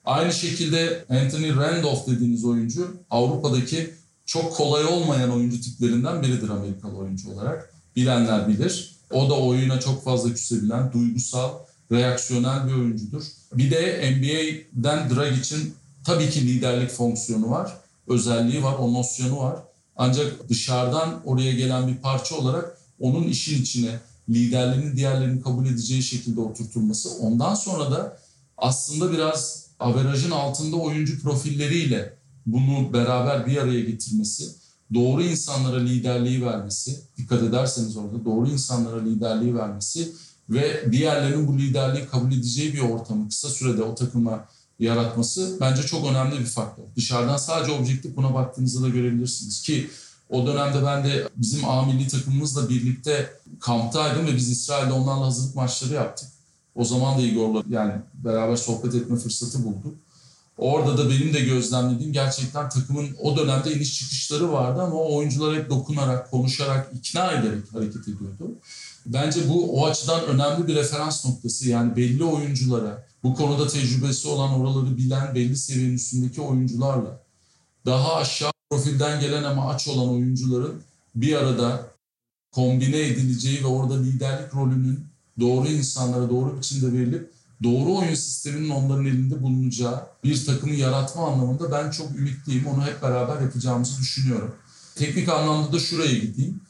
[0.06, 3.94] Aynı şekilde Anthony Randolph dediğiniz oyuncu Avrupa'daki
[4.26, 7.74] çok kolay olmayan oyuncu tiplerinden biridir Amerikalı oyuncu olarak.
[7.96, 8.96] Bilenler bilir.
[9.12, 11.52] O da oyuna çok fazla küsebilen, duygusal,
[11.92, 13.24] reaksiyonel bir oyuncudur.
[13.54, 17.78] Bir de NBA'den Dragic'in tabii ki liderlik fonksiyonu var,
[18.14, 19.56] özelliği var, o nosyonu var.
[19.96, 26.42] Ancak dışarıdan oraya gelen bir parça olarak onun işin içine liderliğini diğerlerinin kabul edeceği şekilde
[26.42, 27.10] oturtulması.
[27.18, 28.18] Ondan sonra da
[28.58, 32.14] aslında biraz averajın altında oyuncu profilleriyle
[32.46, 34.50] bunu beraber bir araya getirmesi,
[34.94, 40.12] doğru insanlara liderliği vermesi, dikkat ederseniz orada doğru insanlara liderliği vermesi
[40.50, 44.46] ve diğerlerinin bu liderliği kabul edeceği bir ortamı kısa sürede o takıma
[44.82, 46.84] yaratması bence çok önemli bir faktör.
[46.96, 49.90] Dışarıdan sadece objektif buna baktığınızda da görebilirsiniz ki
[50.30, 55.56] o dönemde ben de bizim A milli takımımızla birlikte kamptaydım ve biz İsrail'de onlarla hazırlık
[55.56, 56.28] maçları yaptık.
[56.76, 59.96] O zaman da Igor'la yani beraber sohbet etme fırsatı bulduk.
[60.58, 65.56] Orada da benim de gözlemlediğim gerçekten takımın o dönemde iniş çıkışları vardı ama o oyuncular
[65.56, 68.52] hep dokunarak, konuşarak, ikna ederek hareket ediyordu.
[69.06, 71.70] Bence bu o açıdan önemli bir referans noktası.
[71.70, 77.24] Yani belli oyunculara, bu konuda tecrübesi olan, oraları bilen, belli seviyenin üstündeki oyuncularla
[77.86, 80.82] daha aşağı profilden gelen ama aç olan oyuncuların
[81.16, 81.88] bir arada
[82.52, 85.00] kombine edileceği ve orada liderlik rolünün
[85.40, 87.32] doğru insanlara doğru biçimde verilip
[87.64, 92.68] doğru oyun sisteminin onların elinde bulunacağı bir takımı yaratma anlamında ben çok ümitliyim.
[92.68, 94.56] Onu hep beraber yapacağımızı düşünüyorum.
[94.96, 96.62] Teknik anlamda da şuraya gideyim.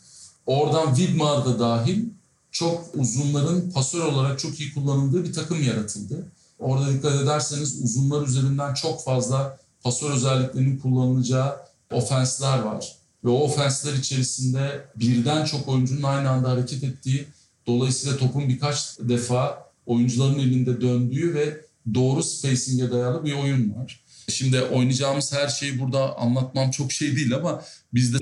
[0.45, 2.05] Oradan Widmar'da dahil
[2.51, 6.31] çok uzunların pasör olarak çok iyi kullanıldığı bir takım yaratıldı.
[6.61, 11.55] Orada dikkat ederseniz uzunlar üzerinden çok fazla pasör özelliklerinin kullanılacağı
[11.91, 12.95] ofensler var.
[13.25, 17.27] Ve o ofensler içerisinde birden çok oyuncunun aynı anda hareket ettiği,
[17.67, 21.61] dolayısıyla topun birkaç defa oyuncuların elinde döndüğü ve
[21.93, 24.03] doğru spacing'e dayalı bir oyun var.
[24.29, 28.17] Şimdi oynayacağımız her şeyi burada anlatmam çok şey değil ama bizde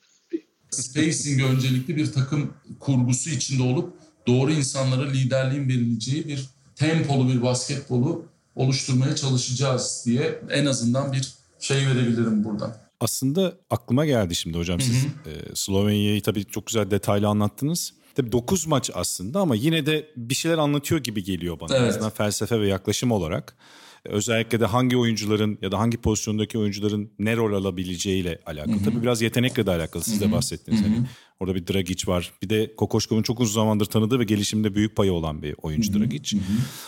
[0.70, 3.94] spacing öncelikli bir takım kurgusu içinde olup
[4.26, 6.48] doğru insanlara liderliğin verileceği bir
[6.80, 8.24] tempolu bir basketbolu
[8.56, 12.76] oluşturmaya çalışacağız diye en azından bir şey verebilirim buradan.
[13.00, 15.30] Aslında aklıma geldi şimdi hocam siz hı hı.
[15.30, 17.92] E, Slovenya'yı tabii çok güzel detaylı anlattınız.
[18.14, 21.76] Tabii 9 maç aslında ama yine de bir şeyler anlatıyor gibi geliyor bana.
[21.76, 21.84] Evet.
[21.84, 23.56] En azından felsefe ve yaklaşım olarak.
[24.04, 28.76] Özellikle de hangi oyuncuların ya da hangi pozisyondaki oyuncuların ne rol alabileceğiyle alakalı.
[28.76, 28.84] Hı-hı.
[28.84, 30.02] Tabii biraz yetenekle de alakalı.
[30.02, 30.80] Siz de bahsettiniz.
[30.80, 31.02] Hani
[31.40, 32.32] orada bir Dragic var.
[32.42, 36.00] Bir de Kokoşkov'un çok uzun zamandır tanıdığı ve gelişimde büyük payı olan bir oyuncu Hı-hı.
[36.00, 36.36] Dragic.
[36.36, 36.42] Hı-hı.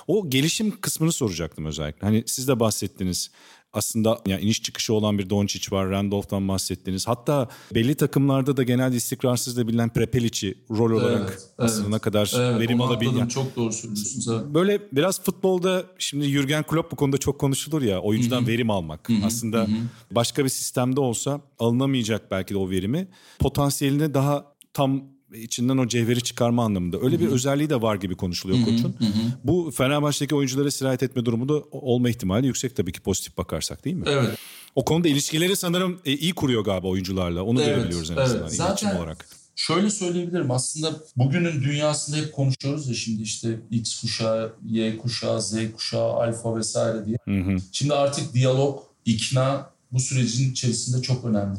[0.07, 2.07] O gelişim kısmını soracaktım özellikle.
[2.07, 3.31] Hani siz de bahsettiniz
[3.73, 5.91] aslında yani iniş çıkışı olan bir Doncic var.
[5.91, 7.09] Randolph'tan bahsettiniz.
[7.09, 12.33] Hatta belli takımlarda da genelde istikrarsız da bilinen Prepelic'i rol olarak evet, aslında ne kadar
[12.37, 13.29] evet, verim alabilen.
[13.29, 14.29] Çok doğru söylüyorsunuz.
[14.29, 14.55] Evet.
[14.55, 18.01] Böyle biraz futbolda şimdi Jurgen Klopp bu konuda çok konuşulur ya.
[18.01, 18.49] Oyuncudan Hı-hı.
[18.49, 19.09] verim almak.
[19.09, 19.27] Hı-hı.
[19.27, 19.77] Aslında Hı-hı.
[20.11, 23.09] başka bir sistemde olsa alınamayacak belki de o verimi.
[23.39, 25.03] Potansiyelini daha tam
[25.35, 27.01] içinden o cevheri çıkarma anlamında.
[27.01, 27.35] Öyle bir Hı-hı.
[27.35, 28.66] özelliği de var gibi konuşuluyor Hı-hı.
[28.66, 28.95] koçun.
[28.99, 29.33] Hı-hı.
[29.45, 33.97] Bu Fenerbahçe'deki oyunculara sirayet etme durumu da olma ihtimali yüksek tabii ki pozitif bakarsak değil
[33.97, 34.05] mi?
[34.09, 34.38] Evet.
[34.75, 37.42] O konuda ilişkileri sanırım e, iyi kuruyor galiba oyuncularla.
[37.42, 38.57] Onu evet, görebiliyoruz en azından evet.
[38.57, 39.27] Zaten olarak.
[39.57, 45.55] Şöyle söyleyebilirim aslında bugünün dünyasında hep konuşuyoruz ya şimdi işte X kuşağı, Y kuşağı, Z
[45.77, 47.16] kuşağı, alfa vesaire diye.
[47.25, 47.57] Hı hı.
[47.73, 51.59] Şimdi artık diyalog, ikna bu sürecin içerisinde çok önemli.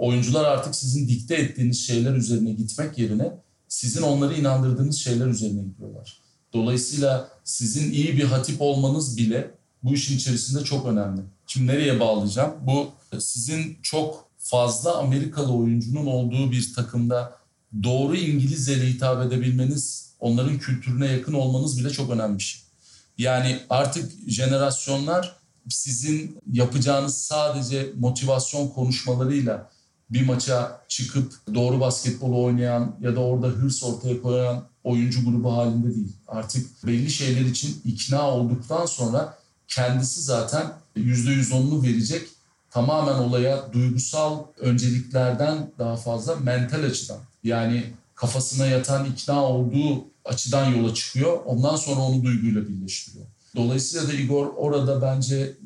[0.00, 3.32] Oyuncular artık sizin dikte ettiğiniz şeyler üzerine gitmek yerine
[3.68, 6.18] sizin onları inandırdığınız şeyler üzerine gidiyorlar.
[6.52, 9.50] Dolayısıyla sizin iyi bir hatip olmanız bile
[9.82, 11.20] bu işin içerisinde çok önemli.
[11.46, 12.54] Şimdi nereye bağlayacağım?
[12.66, 17.36] Bu sizin çok fazla Amerikalı oyuncunun olduğu bir takımda
[17.82, 22.62] doğru İngilizce hitap edebilmeniz, onların kültürüne yakın olmanız bile çok önemli bir şey.
[23.18, 25.36] Yani artık jenerasyonlar
[25.68, 29.70] sizin yapacağınız sadece motivasyon konuşmalarıyla
[30.10, 35.94] bir maça çıkıp doğru basketbolu oynayan ya da orada hırs ortaya koyan oyuncu grubu halinde
[35.94, 36.12] değil.
[36.28, 42.28] Artık belli şeyler için ikna olduktan sonra kendisi zaten %100 onunu verecek.
[42.70, 50.94] Tamamen olaya duygusal önceliklerden daha fazla mental açıdan yani kafasına yatan ikna olduğu açıdan yola
[50.94, 51.40] çıkıyor.
[51.44, 53.26] Ondan sonra onu duyguyla birleştiriyor.
[53.56, 55.56] Dolayısıyla da Igor orada bence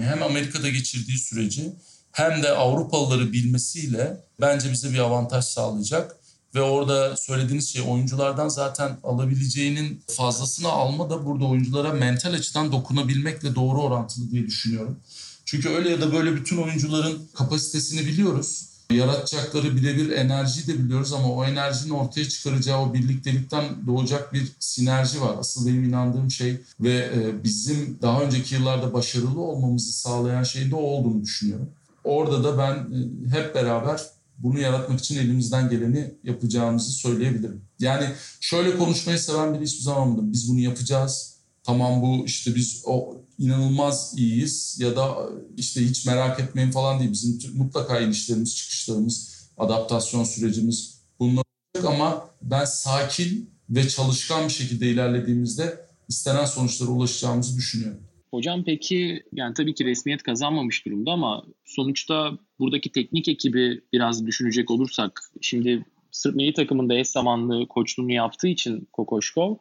[0.00, 1.72] hem Amerika'da geçirdiği süreci
[2.14, 6.16] hem de Avrupalıları bilmesiyle bence bize bir avantaj sağlayacak.
[6.54, 13.54] Ve orada söylediğiniz şey oyunculardan zaten alabileceğinin fazlasını alma da burada oyunculara mental açıdan dokunabilmekle
[13.54, 14.96] doğru orantılı diye düşünüyorum.
[15.44, 18.68] Çünkü öyle ya da böyle bütün oyuncuların kapasitesini biliyoruz.
[18.90, 25.20] Yaratacakları birebir enerjiyi de biliyoruz ama o enerjinin ortaya çıkaracağı o birliktelikten doğacak bir sinerji
[25.20, 25.36] var.
[25.38, 27.10] Asıl benim inandığım şey ve
[27.44, 31.70] bizim daha önceki yıllarda başarılı olmamızı sağlayan şey de o olduğunu düşünüyorum.
[32.04, 34.00] Orada da ben e, hep beraber
[34.38, 37.62] bunu yaratmak için elimizden geleni yapacağımızı söyleyebilirim.
[37.78, 38.06] Yani
[38.40, 40.32] şöyle konuşmayı seven biri hiçbir zaman olmadım.
[40.32, 41.34] Biz bunu yapacağız.
[41.62, 45.16] Tamam bu işte biz o inanılmaz iyiyiz ya da
[45.56, 47.12] işte hiç merak etmeyin falan değil.
[47.12, 54.90] Bizim mutlaka inişlerimiz, çıkışlarımız, adaptasyon sürecimiz bunlar olacak ama ben sakin ve çalışkan bir şekilde
[54.90, 58.00] ilerlediğimizde istenen sonuçlara ulaşacağımızı düşünüyorum.
[58.34, 64.70] Hocam peki yani tabii ki resmiyet kazanmamış durumda ama sonuçta buradaki teknik ekibi biraz düşünecek
[64.70, 69.56] olursak şimdi Sırp milli takımında eş zamanlı koçluğunu yaptığı için Kokoşkov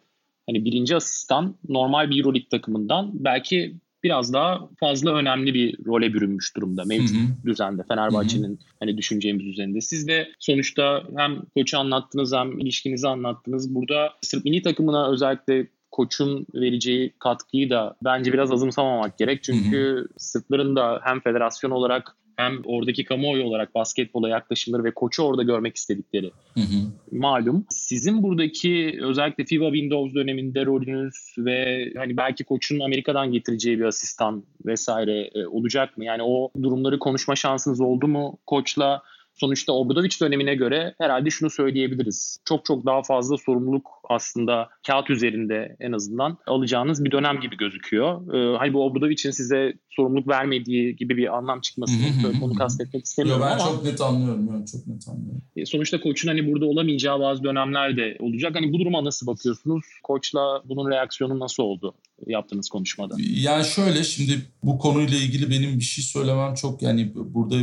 [0.50, 6.56] hani birinci asistan normal bir Euroleague takımından belki biraz daha fazla önemli bir role bürünmüş
[6.56, 7.46] durumda mevcut hı hı.
[7.46, 9.82] düzende Fenerbahçe'nin hani düşüneceğimiz düzeninde.
[9.82, 13.76] Siz de sonuçta hem koçu anlattınız hem ilişkinizi anlattınız.
[13.76, 19.44] Burada Sırp milli takımına özellikle koçun vereceği katkıyı da bence biraz azımsamamak gerek.
[19.44, 25.44] Çünkü Sırpların da hem federasyon olarak hem oradaki kamuoyu olarak basketbola yaklaşımları ve koçu orada
[25.44, 27.18] görmek istedikleri hı hı.
[27.18, 27.66] malum.
[27.70, 34.44] Sizin buradaki özellikle FIBA Windows döneminde rolünüz ve hani belki koçun Amerika'dan getireceği bir asistan
[34.66, 36.06] vesaire e, olacak mı?
[36.06, 39.02] Yani o durumları konuşma şansınız oldu mu koçla?
[39.36, 42.38] Sonuçta Obradoviç dönemine göre herhalde şunu söyleyebiliriz.
[42.46, 48.34] Çok çok daha fazla sorumluluk aslında kağıt üzerinde en azından alacağınız bir dönem gibi gözüküyor.
[48.34, 53.42] Ee, hani bu Obradoviç'in size sorumluluk vermediği gibi bir anlam çıkmasını hı onu kastetmek istemiyorum
[53.42, 53.66] Yo, ben ama.
[53.66, 54.50] Ben çok net anlıyorum.
[54.54, 55.42] Ben çok net anlıyorum.
[55.56, 58.56] E, sonuçta koçun hani burada olamayacağı bazı dönemler de olacak.
[58.56, 59.86] Hani bu duruma nasıl bakıyorsunuz?
[60.04, 61.94] Koçla bunun reaksiyonu nasıl oldu
[62.28, 63.16] yaptığınız konuşmada?
[63.20, 67.56] Yani şöyle şimdi bu konuyla ilgili benim bir şey söylemem çok yani burada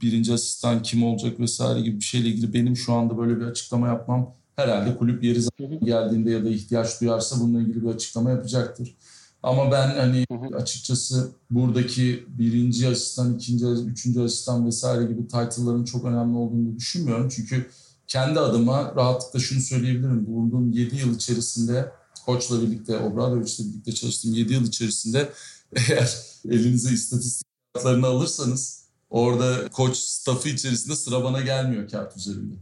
[0.00, 3.88] birinci asistan kim olacak vesaire gibi bir şeyle ilgili benim şu anda böyle bir açıklama
[3.88, 5.40] yapmam herhalde kulüp yeri
[5.84, 8.96] geldiğinde ya da ihtiyaç duyarsa bununla ilgili bir açıklama yapacaktır.
[9.42, 16.36] Ama ben hani açıkçası buradaki birinci asistan, ikinci, üçüncü asistan vesaire gibi title'ların çok önemli
[16.36, 17.28] olduğunu düşünmüyorum.
[17.28, 17.66] Çünkü
[18.06, 20.26] kendi adıma rahatlıkla şunu söyleyebilirim.
[20.26, 21.92] Bulunduğum 7 yıl içerisinde
[22.26, 25.32] koçla birlikte, Obradoviç'le birlikte çalıştığım 7 yıl içerisinde
[25.76, 26.16] eğer
[26.48, 27.46] elinize istatistik
[27.84, 28.79] alırsanız
[29.10, 32.54] Orada koç staffı içerisinde sıra bana gelmiyor kağıt üzerinde.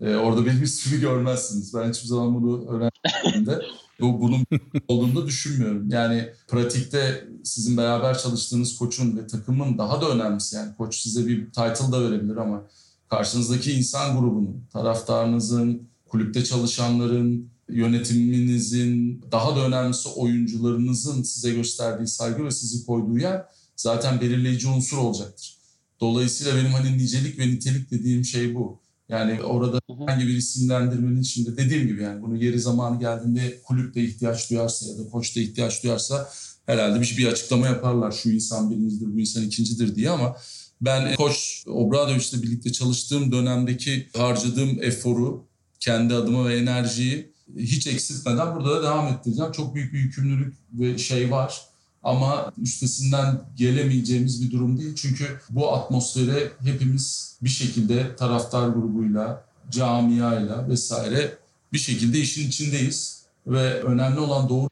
[0.00, 1.74] E, orada benim ismimi görmezsiniz.
[1.74, 3.62] Ben hiçbir zaman bunu öğrendiğimde
[4.00, 4.46] bu, bunun
[4.88, 5.90] olduğunu düşünmüyorum.
[5.90, 11.46] Yani pratikte sizin beraber çalıştığınız koçun ve takımın daha da önemlisi yani koç size bir
[11.46, 12.62] title da verebilir ama
[13.10, 22.50] karşınızdaki insan grubunun, taraftarınızın, kulüpte çalışanların, yönetiminizin, daha da önemlisi oyuncularınızın size gösterdiği saygı ve
[22.50, 23.44] sizi koyduğu yer
[23.76, 25.57] zaten belirleyici unsur olacaktır.
[26.00, 28.80] Dolayısıyla benim hani nicelik ve nitelik dediğim şey bu.
[29.08, 34.02] Yani orada herhangi bir isimlendirmenin içinde dediğim gibi yani bunu yeri zamanı geldiğinde kulüp de
[34.02, 36.30] ihtiyaç duyarsa ya da koç da ihtiyaç duyarsa
[36.66, 38.12] herhalde bir, bir açıklama yaparlar.
[38.12, 40.36] Şu insan birincidir, bu insan ikincidir diye ama
[40.80, 45.44] ben koç Obradoviç'le birlikte çalıştığım dönemdeki harcadığım eforu,
[45.80, 49.52] kendi adıma ve enerjiyi hiç eksiltmeden burada da devam ettireceğim.
[49.52, 51.68] Çok büyük bir yükümlülük ve şey var.
[52.02, 54.94] Ama üstesinden gelemeyeceğimiz bir durum değil.
[54.94, 61.38] Çünkü bu atmosfere hepimiz bir şekilde taraftar grubuyla, camiayla vesaire
[61.72, 63.18] bir şekilde işin içindeyiz.
[63.46, 64.68] Ve önemli olan doğru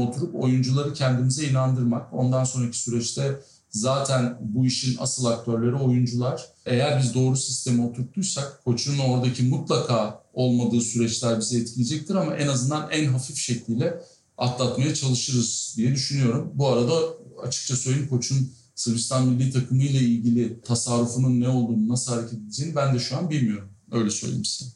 [0.00, 2.12] oturup oyuncuları kendimize inandırmak.
[2.12, 3.40] Ondan sonraki süreçte
[3.70, 6.46] zaten bu işin asıl aktörleri oyuncular.
[6.66, 12.90] Eğer biz doğru sistemi oturttuysak koçun oradaki mutlaka olmadığı süreçler bizi etkileyecektir ama en azından
[12.90, 14.00] en hafif şekliyle
[14.40, 16.50] atlatmaya çalışırız diye düşünüyorum.
[16.54, 16.94] Bu arada
[17.42, 18.50] açıkça söyleyeyim koçun
[18.80, 23.30] Sırbistan milli takımı ile ilgili tasarrufunun ne olduğunu, nasıl hareket edeceğini ben de şu an
[23.30, 23.68] bilmiyorum.
[23.92, 24.70] Öyle söyleyeyim size.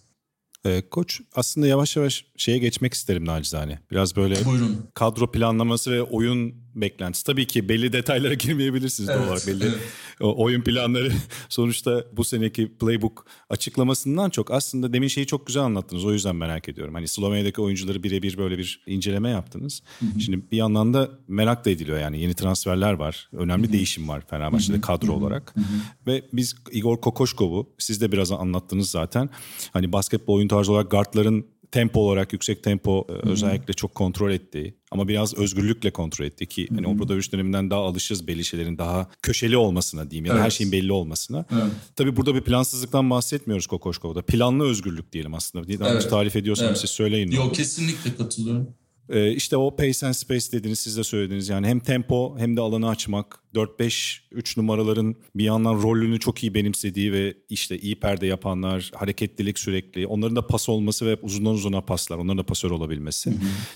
[0.65, 3.79] Ee, koç aslında yavaş yavaş şeye geçmek isterim nacizane.
[3.91, 4.77] Biraz böyle Buyurun.
[4.95, 7.25] kadro planlaması ve oyun beklentisi.
[7.25, 9.47] Tabii ki belli detaylara girmeyebilirsiniz evet, doğal olarak.
[9.47, 9.79] Belli evet.
[10.21, 11.13] oyun planları
[11.49, 16.05] sonuçta bu seneki playbook açıklamasından çok aslında demin şeyi çok güzel anlattınız.
[16.05, 16.95] O yüzden merak ediyorum.
[16.95, 19.83] Hani Slovenya'daki oyuncuları birebir böyle bir inceleme yaptınız.
[20.01, 20.21] Hı hı.
[20.21, 23.29] Şimdi bir yandan da merak da ediliyor yani yeni transferler var.
[23.33, 23.73] Önemli hı hı.
[23.73, 24.81] değişim var Fenerbahçe'de hı hı.
[24.81, 25.17] kadro hı hı.
[25.17, 25.57] olarak.
[25.57, 25.65] Hı hı.
[26.07, 29.31] Ve biz Igor Kokoşkov'u siz de biraz anlattınız zaten.
[29.73, 33.31] Hani basketbol oyun tarzı olarak guardların tempo olarak yüksek tempo Hı-hı.
[33.31, 38.27] özellikle çok kontrol ettiği ama biraz özgürlükle kontrol etti ki hani Obradoviç döneminden daha alışırız
[38.27, 40.45] belli şeylerin daha köşeli olmasına diyeyim ya da evet.
[40.45, 41.45] her şeyin belli olmasına.
[41.53, 41.73] Evet.
[41.97, 44.23] Tabii burada bir plansızlıktan bahsetmiyoruz Kokoşkov'da.
[44.23, 45.73] Planlı özgürlük diyelim aslında.
[45.73, 46.11] Yanlış evet.
[46.11, 46.79] tarif ediyorsam evet.
[46.79, 47.31] siz söyleyin.
[47.31, 48.69] Yok kesinlikle katılıyorum.
[49.09, 52.61] Ee, işte o pace and space dediğiniz siz de söylediniz yani hem tempo hem de
[52.61, 58.91] alanı açmak 4-5-3 numaraların bir yandan rolünü çok iyi benimsediği ve işte iyi perde yapanlar,
[58.95, 63.35] hareketlilik sürekli, onların da pas olması ve uzundan uzuna paslar, onların da pasör olabilmesi hı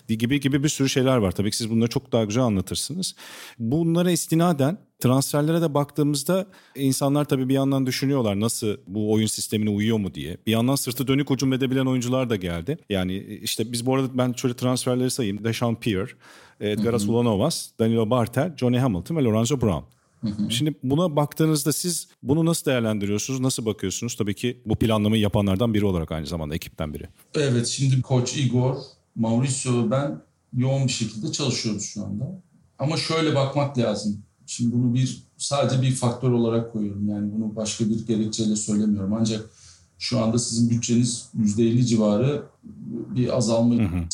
[0.09, 0.15] hı.
[0.15, 1.33] gibi gibi bir sürü şeyler var.
[1.33, 3.15] Tabii ki siz bunları çok daha güzel anlatırsınız.
[3.59, 9.99] Bunlara istinaden transferlere de baktığımızda insanlar tabii bir yandan düşünüyorlar nasıl bu oyun sistemine uyuyor
[9.99, 10.37] mu diye.
[10.47, 12.79] Bir yandan sırtı dönük hücum edebilen oyuncular da geldi.
[12.91, 15.45] Yani işte biz bu arada ben şöyle transferleri sayayım.
[15.45, 16.11] Deshaun Pierre,
[16.61, 19.85] Edgaras Ulanovas, Danilo Barter, Johnny Hamilton ve Lorenzo Brown.
[20.49, 24.17] Şimdi buna baktığınızda siz bunu nasıl değerlendiriyorsunuz, nasıl bakıyorsunuz?
[24.17, 27.09] Tabii ki bu planlamayı yapanlardan biri olarak aynı zamanda ekipten biri.
[27.35, 28.77] Evet şimdi koç Igor,
[29.17, 30.21] Mauricio ben
[30.57, 32.43] yoğun bir şekilde çalışıyoruz şu anda.
[32.79, 34.23] Ama şöyle bakmak lazım.
[34.47, 37.09] Şimdi bunu bir sadece bir faktör olarak koyuyorum.
[37.09, 39.15] Yani bunu başka bir gerekçeyle söylemiyorum.
[39.21, 39.51] Ancak
[39.99, 42.43] şu anda sizin bütçeniz %50 civarı
[43.15, 44.05] bir azalma hı hı.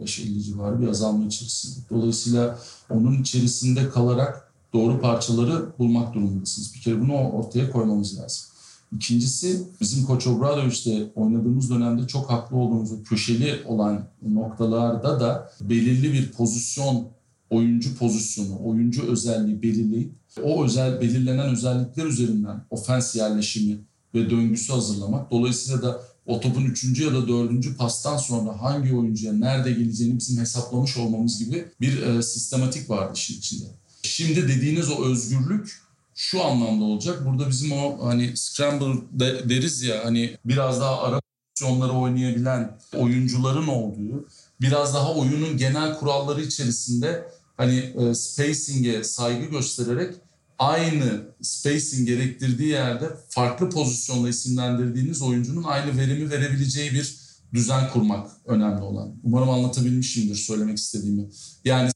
[0.00, 1.86] 45-50 civarı bir azalma içerisinde.
[1.90, 2.58] Dolayısıyla
[2.90, 6.74] onun içerisinde kalarak doğru parçaları bulmak durumundasınız.
[6.74, 8.46] Bir kere bunu ortaya koymamız lazım.
[8.92, 16.32] İkincisi bizim Koç Obradoviç'te oynadığımız dönemde çok haklı olduğumuz köşeli olan noktalarda da belirli bir
[16.32, 17.08] pozisyon,
[17.50, 23.78] oyuncu pozisyonu, oyuncu özelliği belirleyip o özel belirlenen özellikler üzerinden ofens yerleşimi
[24.14, 25.30] ve döngüsü hazırlamak.
[25.30, 30.40] Dolayısıyla da o topun üçüncü ya da dördüncü pastan sonra hangi oyuncuya nerede geleceğini bizim
[30.40, 33.64] hesaplamış olmamız gibi bir e, sistematik vardı işin içinde.
[34.02, 35.82] Şimdi dediğiniz o özgürlük
[36.14, 37.26] şu anlamda olacak.
[37.26, 41.20] Burada bizim o hani scramble de, deriz ya hani biraz daha ara
[41.54, 44.28] pozisyonları oynayabilen oyuncuların olduğu,
[44.60, 50.14] biraz daha oyunun genel kuralları içerisinde hani e, spacing'e saygı göstererek
[50.58, 57.16] aynı spacing gerektirdiği yerde farklı pozisyonla isimlendirdiğiniz oyuncunun aynı verimi verebileceği bir
[57.54, 59.14] düzen kurmak önemli olan.
[59.22, 61.28] Umarım anlatabilmişimdir söylemek istediğimi.
[61.64, 61.90] Yani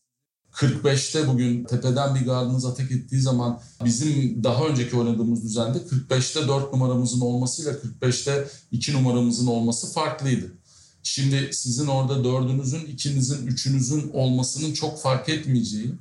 [0.52, 6.72] 45'te bugün tepeden bir gardınız atak ettiği zaman bizim daha önceki oynadığımız düzende 45'te 4
[6.72, 10.52] numaramızın olmasıyla 45'te 2 numaramızın olması farklıydı.
[11.02, 15.94] Şimdi sizin orada dördünüzün, ikinizin, üçünüzün olmasının çok fark etmeyeceği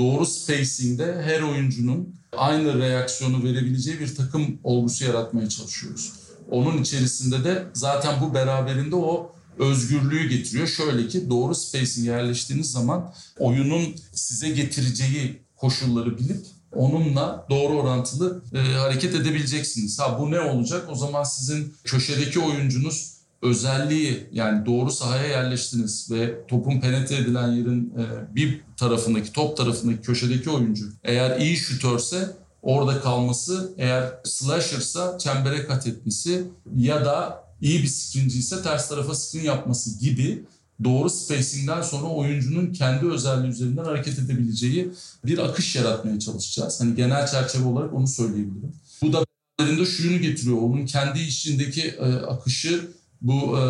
[0.00, 6.12] doğru spacing'de her oyuncunun aynı reaksiyonu verebileceği bir takım olgusu yaratmaya çalışıyoruz.
[6.50, 10.66] Onun içerisinde de zaten bu beraberinde o özgürlüğü getiriyor.
[10.66, 18.58] Şöyle ki doğru spacing yerleştiğiniz zaman oyunun size getireceği koşulları bilip onunla doğru orantılı e,
[18.58, 19.98] hareket edebileceksiniz.
[19.98, 20.86] Ha bu ne olacak?
[20.90, 27.94] O zaman sizin köşedeki oyuncunuz özelliği yani doğru sahaya yerleştiniz ve topun penetre edilen yerin
[27.98, 35.66] e, bir tarafındaki top tarafındaki köşedeki oyuncu eğer iyi şütörse orada kalması eğer slasher'sa çembere
[35.66, 36.44] kat etmesi
[36.76, 40.44] ya da iyi bir screenci ise ters tarafa screen yapması gibi
[40.84, 44.90] doğru spacing'den sonra oyuncunun kendi özelliği üzerinden hareket edebileceği
[45.24, 46.80] bir akış yaratmaya çalışacağız.
[46.80, 48.72] Hani genel çerçeve olarak onu söyleyebilirim.
[49.02, 49.24] Bu da
[49.60, 50.56] beraberinde şunu getiriyor.
[50.56, 52.90] Onun kendi işindeki e, akışı
[53.20, 53.62] bu e,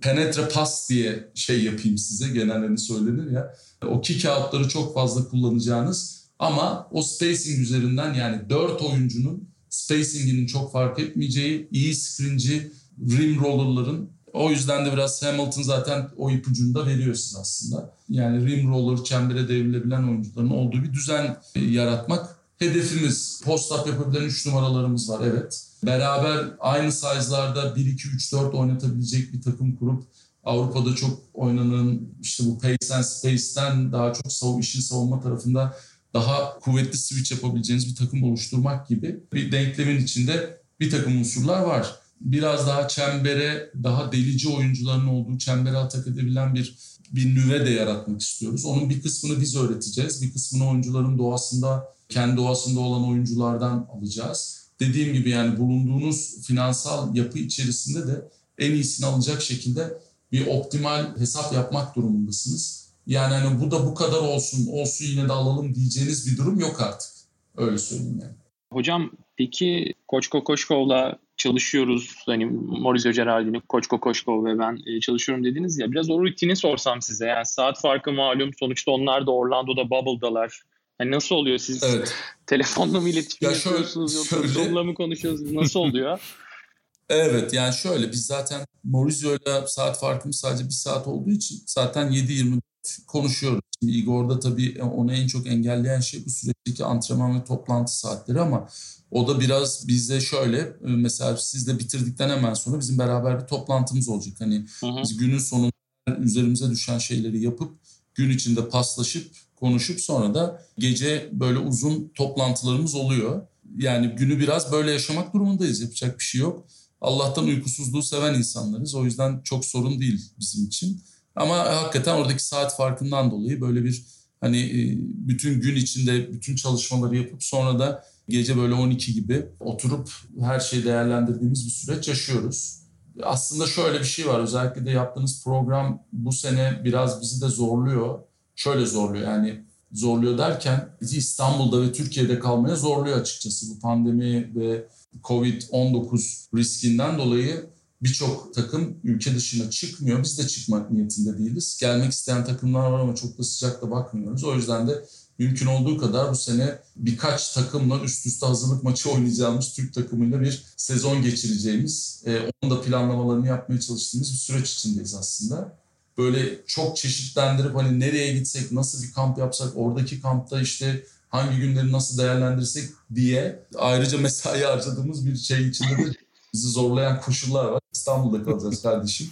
[0.00, 3.54] penetre pas diye şey yapayım size genellerini söylenir ya.
[3.86, 10.72] O kick out'ları çok fazla kullanacağınız ama o spacing üzerinden yani dört oyuncunun spacing'inin çok
[10.72, 12.72] fark etmeyeceği iyi screenci
[13.10, 17.94] rim roller'ların o yüzden de biraz Hamilton zaten o ipucunu da veriyor siz aslında.
[18.08, 23.40] Yani rim roller, çembere devrilebilen oyuncuların olduğu bir düzen e, yaratmak hedefimiz.
[23.44, 25.66] Post-up yapabilen 3 numaralarımız var evet.
[25.86, 30.04] Beraber aynı size'larda 1 2 3 4 oynatabilecek bir takım kurup
[30.44, 35.76] Avrupa'da çok oynanan işte bu pace and space'ten daha çok sav işin savunma tarafında
[36.14, 42.04] daha kuvvetli switch yapabileceğiniz bir takım oluşturmak gibi bir denklemin içinde bir takım unsurlar var
[42.20, 46.74] biraz daha çembere, daha delici oyuncuların olduğu çembere atak edebilen bir
[47.12, 48.64] bir nüve de yaratmak istiyoruz.
[48.64, 50.22] Onun bir kısmını biz öğreteceğiz.
[50.22, 54.63] Bir kısmını oyuncuların doğasında, kendi doğasında olan oyunculardan alacağız.
[54.80, 59.98] Dediğim gibi yani bulunduğunuz finansal yapı içerisinde de en iyisini alacak şekilde
[60.32, 62.88] bir optimal hesap yapmak durumundasınız.
[63.06, 66.80] Yani hani bu da bu kadar olsun, olsun yine de alalım diyeceğiniz bir durum yok
[66.80, 67.10] artık.
[67.56, 68.32] Öyle söyleyeyim yani.
[68.72, 72.14] Hocam peki Koç Kokoşkov'la çalışıyoruz.
[72.26, 75.92] Hani Maurizio Geraldini, Koç Kokoşkov ve ben e, çalışıyorum dediniz ya.
[75.92, 77.26] Biraz o rutini sorsam size.
[77.26, 78.50] Yani saat farkı malum.
[78.58, 80.62] Sonuçta onlar da Orlando'da Bubble'dalar.
[81.00, 81.58] Yani nasıl oluyor?
[81.58, 82.14] Siz evet.
[82.46, 85.52] telefonla mı iletişim ya yapıyorsunuz yoksa Zoom'la mı konuşuyorsunuz?
[85.52, 86.20] Nasıl oluyor?
[87.08, 92.60] evet yani şöyle biz zaten Maurizio'yla saat farkımız sadece bir saat olduğu için zaten 7-24
[93.06, 93.60] konuşuyoruz.
[93.80, 98.68] Şimdi Igor'da tabii onu en çok engelleyen şey bu süreçteki antrenman ve toplantı saatleri ama
[99.10, 103.46] o da biraz bizde şöyle e, mesela siz de bitirdikten hemen sonra bizim beraber bir
[103.46, 104.34] toplantımız olacak.
[104.38, 105.02] Hani hı hı.
[105.02, 105.72] biz günün sonunda
[106.18, 107.72] üzerimize düşen şeyleri yapıp
[108.14, 109.30] gün içinde paslaşıp
[109.64, 113.42] konuşup sonra da gece böyle uzun toplantılarımız oluyor.
[113.76, 115.80] Yani günü biraz böyle yaşamak durumundayız.
[115.80, 116.66] Yapacak bir şey yok.
[117.00, 118.94] Allah'tan uykusuzluğu seven insanlarız.
[118.94, 121.02] O yüzden çok sorun değil bizim için.
[121.36, 124.04] Ama hakikaten oradaki saat farkından dolayı böyle bir
[124.40, 124.80] hani e,
[125.28, 130.10] bütün gün içinde bütün çalışmaları yapıp sonra da gece böyle 12 gibi oturup
[130.40, 132.80] her şeyi değerlendirdiğimiz bir süreç yaşıyoruz.
[133.22, 138.18] Aslında şöyle bir şey var özellikle de yaptığınız program bu sene biraz bizi de zorluyor.
[138.56, 143.70] Şöyle zorluyor yani zorluyor derken bizi İstanbul'da ve Türkiye'de kalmaya zorluyor açıkçası.
[143.70, 144.88] Bu pandemi ve
[145.22, 147.66] Covid-19 riskinden dolayı
[148.02, 150.22] birçok takım ülke dışına çıkmıyor.
[150.22, 151.78] Biz de çıkmak niyetinde değiliz.
[151.80, 154.44] Gelmek isteyen takımlar var ama çok da sıcakta bakmıyoruz.
[154.44, 155.04] O yüzden de
[155.38, 160.64] mümkün olduğu kadar bu sene birkaç takımla üst üste hazırlık maçı oynayacağımız Türk takımıyla bir
[160.76, 165.83] sezon geçireceğimiz, e, onun da planlamalarını yapmaya çalıştığımız bir süreç içindeyiz aslında.
[166.18, 171.92] Böyle çok çeşitlendirip hani nereye gitsek, nasıl bir kamp yapsak, oradaki kampta işte hangi günleri
[171.92, 176.14] nasıl değerlendirsek diye ayrıca mesai harcadığımız bir şey içinde de
[176.54, 177.80] bizi zorlayan koşullar var.
[177.92, 179.30] İstanbul'da kalacağız kardeşim.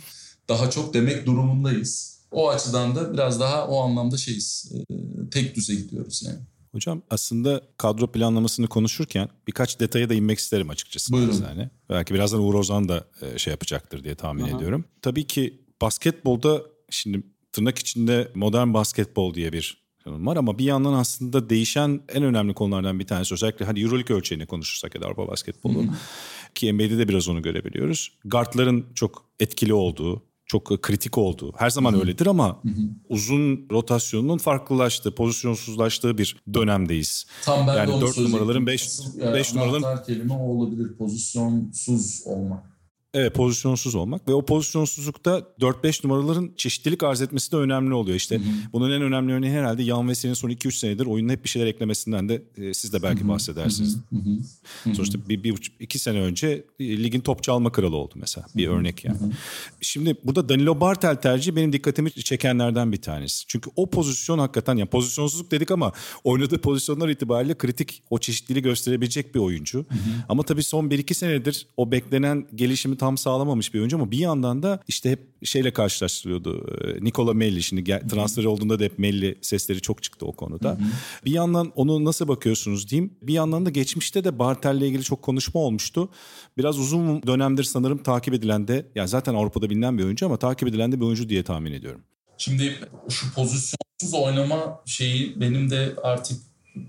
[0.48, 2.18] Daha çok demek durumundayız.
[2.30, 4.72] O açıdan da biraz daha o anlamda şeyiz.
[4.74, 4.96] E,
[5.30, 6.38] tek düze gidiyoruz yani.
[6.72, 11.12] Hocam aslında kadro planlamasını konuşurken birkaç detaya da inmek isterim açıkçası.
[11.12, 11.44] Buyurun.
[11.48, 11.70] Yani.
[11.90, 14.56] Belki birazdan Uğur Ozan da e, şey yapacaktır diye tahmin Aha.
[14.56, 14.84] ediyorum.
[15.02, 16.62] Tabii ki basketbolda
[16.92, 17.22] şimdi
[17.52, 22.98] tırnak içinde modern basketbol diye bir var ama bir yandan aslında değişen en önemli konulardan
[22.98, 25.84] bir tanesi özellikle hani Euroleague ölçeğini konuşursak ya da Avrupa basketbolu
[26.54, 28.12] ki NBA'de de biraz onu görebiliyoruz.
[28.24, 31.52] Guardların çok etkili olduğu, çok kritik olduğu.
[31.56, 32.62] Her zaman öyledir ama
[33.08, 37.26] uzun rotasyonun farklılaştığı, pozisyonsuzlaştığı bir dönemdeyiz.
[37.44, 38.88] Tam ben yani de 4 numaraların 5
[39.34, 40.96] 5 numaraların kelime o olabilir.
[40.96, 42.71] Pozisyonsuz olmak.
[43.14, 48.16] Evet pozisyonsuz olmak ve o pozisyonsuzlukta 4-5 numaraların çeşitlilik arz etmesi de önemli oluyor.
[48.16, 48.44] İşte hı hı.
[48.72, 52.28] bunun en önemli örneği herhalde Yan Veseli'nin son 2-3 senedir oyunun hep bir şeyler eklemesinden
[52.28, 53.28] de e, siz de belki hı hı.
[53.28, 53.96] bahsedersiniz.
[54.10, 54.16] Hı
[54.90, 54.94] hı.
[54.94, 58.70] Sonuçta bir, bir iki sene önce e, ligin top çalma kralı oldu mesela bir hı
[58.70, 58.74] hı.
[58.74, 59.18] örnek yani.
[59.18, 59.30] Hı hı.
[59.80, 63.46] Şimdi burada Danilo Bartel tercihi benim dikkatimi çekenlerden bir tanesi.
[63.46, 65.92] Çünkü o pozisyon hakikaten yani pozisyonsuzluk dedik ama
[66.24, 69.78] oynadığı pozisyonlar itibariyle kritik o çeşitliliği gösterebilecek bir oyuncu.
[69.78, 69.98] Hı hı.
[70.28, 74.62] Ama tabii son 1-2 senedir o beklenen gelişimi tam sağlamamış bir oyuncu ama bir yandan
[74.62, 76.76] da işte hep şeyle karşılaştırıyordu.
[76.84, 80.70] E, Nikola Melli şimdi transfer olduğunda da hep Melli sesleri çok çıktı o konuda.
[80.70, 80.84] Hı hı.
[81.24, 83.14] Bir yandan onu nasıl bakıyorsunuz diyeyim.
[83.22, 86.08] Bir yandan da geçmişte de Bartel'le ilgili çok konuşma olmuştu.
[86.58, 90.68] Biraz uzun dönemdir sanırım takip edilen de yani zaten Avrupa'da bilinen bir oyuncu ama takip
[90.68, 92.00] edilen de bir oyuncu diye tahmin ediyorum.
[92.38, 92.78] Şimdi
[93.08, 96.38] şu pozisyonsuz oynama şeyi benim de artık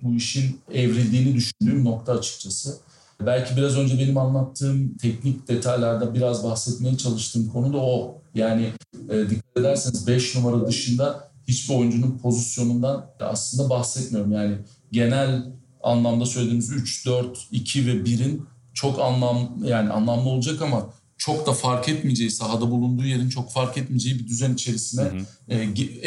[0.02, 2.80] bu işin evrildiğini düşündüğüm nokta açıkçası.
[3.22, 8.22] Belki biraz önce benim anlattığım teknik detaylarda biraz bahsetmeye çalıştığım konu da o.
[8.36, 8.70] Yani
[9.10, 14.32] e, dikkat ederseniz 5 numara dışında hiçbir oyuncunun pozisyonundan aslında bahsetmiyorum.
[14.32, 14.58] Yani
[14.92, 15.46] genel
[15.84, 20.90] anlamda söylediğimiz 3, 4, 2 ve 1'in çok anlam yani anlamlı olacak ama
[21.26, 25.54] çok da fark etmeyeceği, sahada bulunduğu yerin çok fark etmeyeceği bir düzen içerisine hı hı.
[25.54, 25.56] E,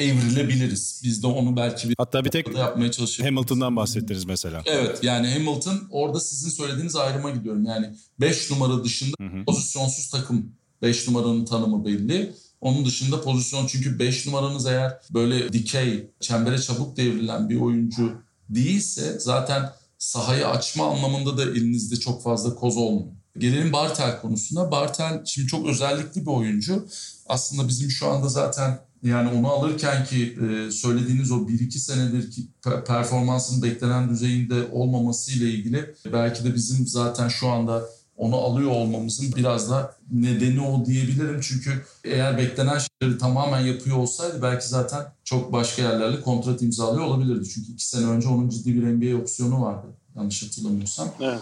[0.03, 1.01] evrilebiliriz.
[1.05, 3.31] Biz de onu belki bir Hatta bir tek yapmaya çalışıyoruz.
[3.31, 4.63] Hamilton'dan bahsettiniz mesela.
[4.67, 7.65] Evet yani Hamilton orada sizin söylediğiniz ayrıma gidiyorum.
[7.65, 7.91] Yani
[8.21, 9.45] 5 numara dışında hı hı.
[9.45, 10.53] pozisyonsuz takım
[10.83, 12.33] 5 numaranın tanımı belli.
[12.61, 18.13] Onun dışında pozisyon çünkü 5 numaranız eğer böyle dikey, çembere çabuk devrilen bir oyuncu
[18.49, 23.17] değilse zaten sahayı açma anlamında da elinizde çok fazla koz olmuyor.
[23.39, 24.71] Gelelim Bartel konusuna.
[24.71, 26.89] Bartel şimdi çok özellikli bir oyuncu.
[27.27, 32.43] Aslında bizim şu anda zaten yani onu alırken ki e, söylediğiniz o 1-2 senedir ki
[32.87, 37.83] performansın beklenen düzeyinde olmaması ile ilgili belki de bizim zaten şu anda
[38.17, 41.41] onu alıyor olmamızın biraz da nedeni o diyebilirim.
[41.41, 47.49] Çünkü eğer beklenen şeyleri tamamen yapıyor olsaydı belki zaten çok başka yerlerle kontrat imzalıyor olabilirdi.
[47.49, 51.09] Çünkü iki sene önce onun ciddi bir NBA opsiyonu vardı yanlış hatırlamıyorsam.
[51.21, 51.41] Evet.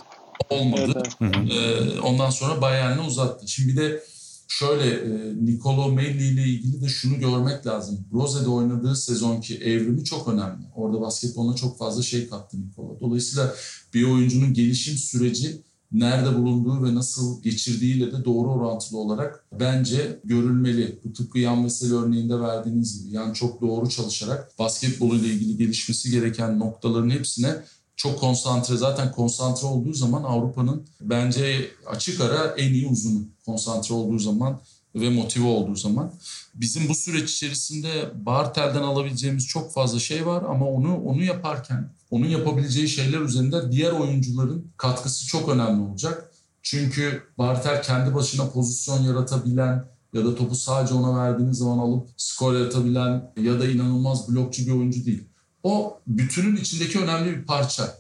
[0.51, 0.93] Olmadı.
[0.97, 1.53] Evet, evet.
[1.53, 3.49] Ee, ondan sonra Bayern'e uzattı.
[3.49, 4.05] Şimdi bir de
[4.49, 7.99] şöyle e, Nicolo Melli ile ilgili de şunu görmek lazım.
[8.13, 10.65] Rose'de oynadığı sezonki evrimi çok önemli.
[10.75, 13.01] Orada basketboluna çok fazla şey kattı Nicolo.
[13.01, 13.55] Dolayısıyla
[13.95, 15.63] bir oyuncunun gelişim süreci
[15.93, 20.99] nerede bulunduğu ve nasıl geçirdiğiyle de doğru orantılı olarak bence görülmeli.
[21.05, 23.15] Bu tıpkı yan mesele örneğinde verdiğiniz gibi.
[23.15, 27.57] Yani çok doğru çalışarak basketbol ile ilgili gelişmesi gereken noktaların hepsine
[27.97, 28.77] çok konsantre.
[28.77, 33.25] Zaten konsantre olduğu zaman Avrupa'nın bence açık ara en iyi uzunu.
[33.47, 34.61] Konsantre olduğu zaman
[34.95, 36.13] ve motive olduğu zaman.
[36.55, 42.27] Bizim bu süreç içerisinde Bartel'den alabileceğimiz çok fazla şey var ama onu onu yaparken onun
[42.27, 46.31] yapabileceği şeyler üzerinde diğer oyuncuların katkısı çok önemli olacak.
[46.63, 52.55] Çünkü Bartel kendi başına pozisyon yaratabilen ya da topu sadece ona verdiğiniz zaman alıp skor
[52.55, 55.25] yaratabilen ya da inanılmaz blokçu bir oyuncu değil.
[55.65, 57.99] O bütünün içindeki önemli bir parça.